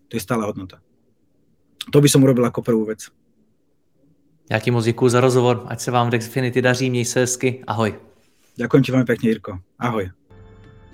To 0.06 0.14
je 0.14 0.22
stále 0.22 0.46
hodnota. 0.46 0.78
To 1.90 1.98
by 1.98 2.06
som 2.06 2.22
urobil 2.22 2.46
ako 2.46 2.62
prvú 2.62 2.86
vec. 2.86 3.10
Já 4.50 4.58
ti 4.58 4.70
moc 4.70 4.84
děkuji 4.84 5.08
za 5.08 5.20
rozhovor, 5.20 5.64
ať 5.66 5.80
se 5.80 5.90
vám 5.90 6.06
v 6.06 6.10
Dexfinity 6.10 6.62
daří, 6.62 6.90
měj 6.90 7.04
se 7.04 7.20
hezky, 7.20 7.64
ahoj. 7.66 7.94
Ďakujem 8.58 8.82
ti 8.82 8.90
veľmi 8.92 9.06
pekne, 9.06 9.26
Jirko. 9.30 9.52
Ahoj. 9.78 10.19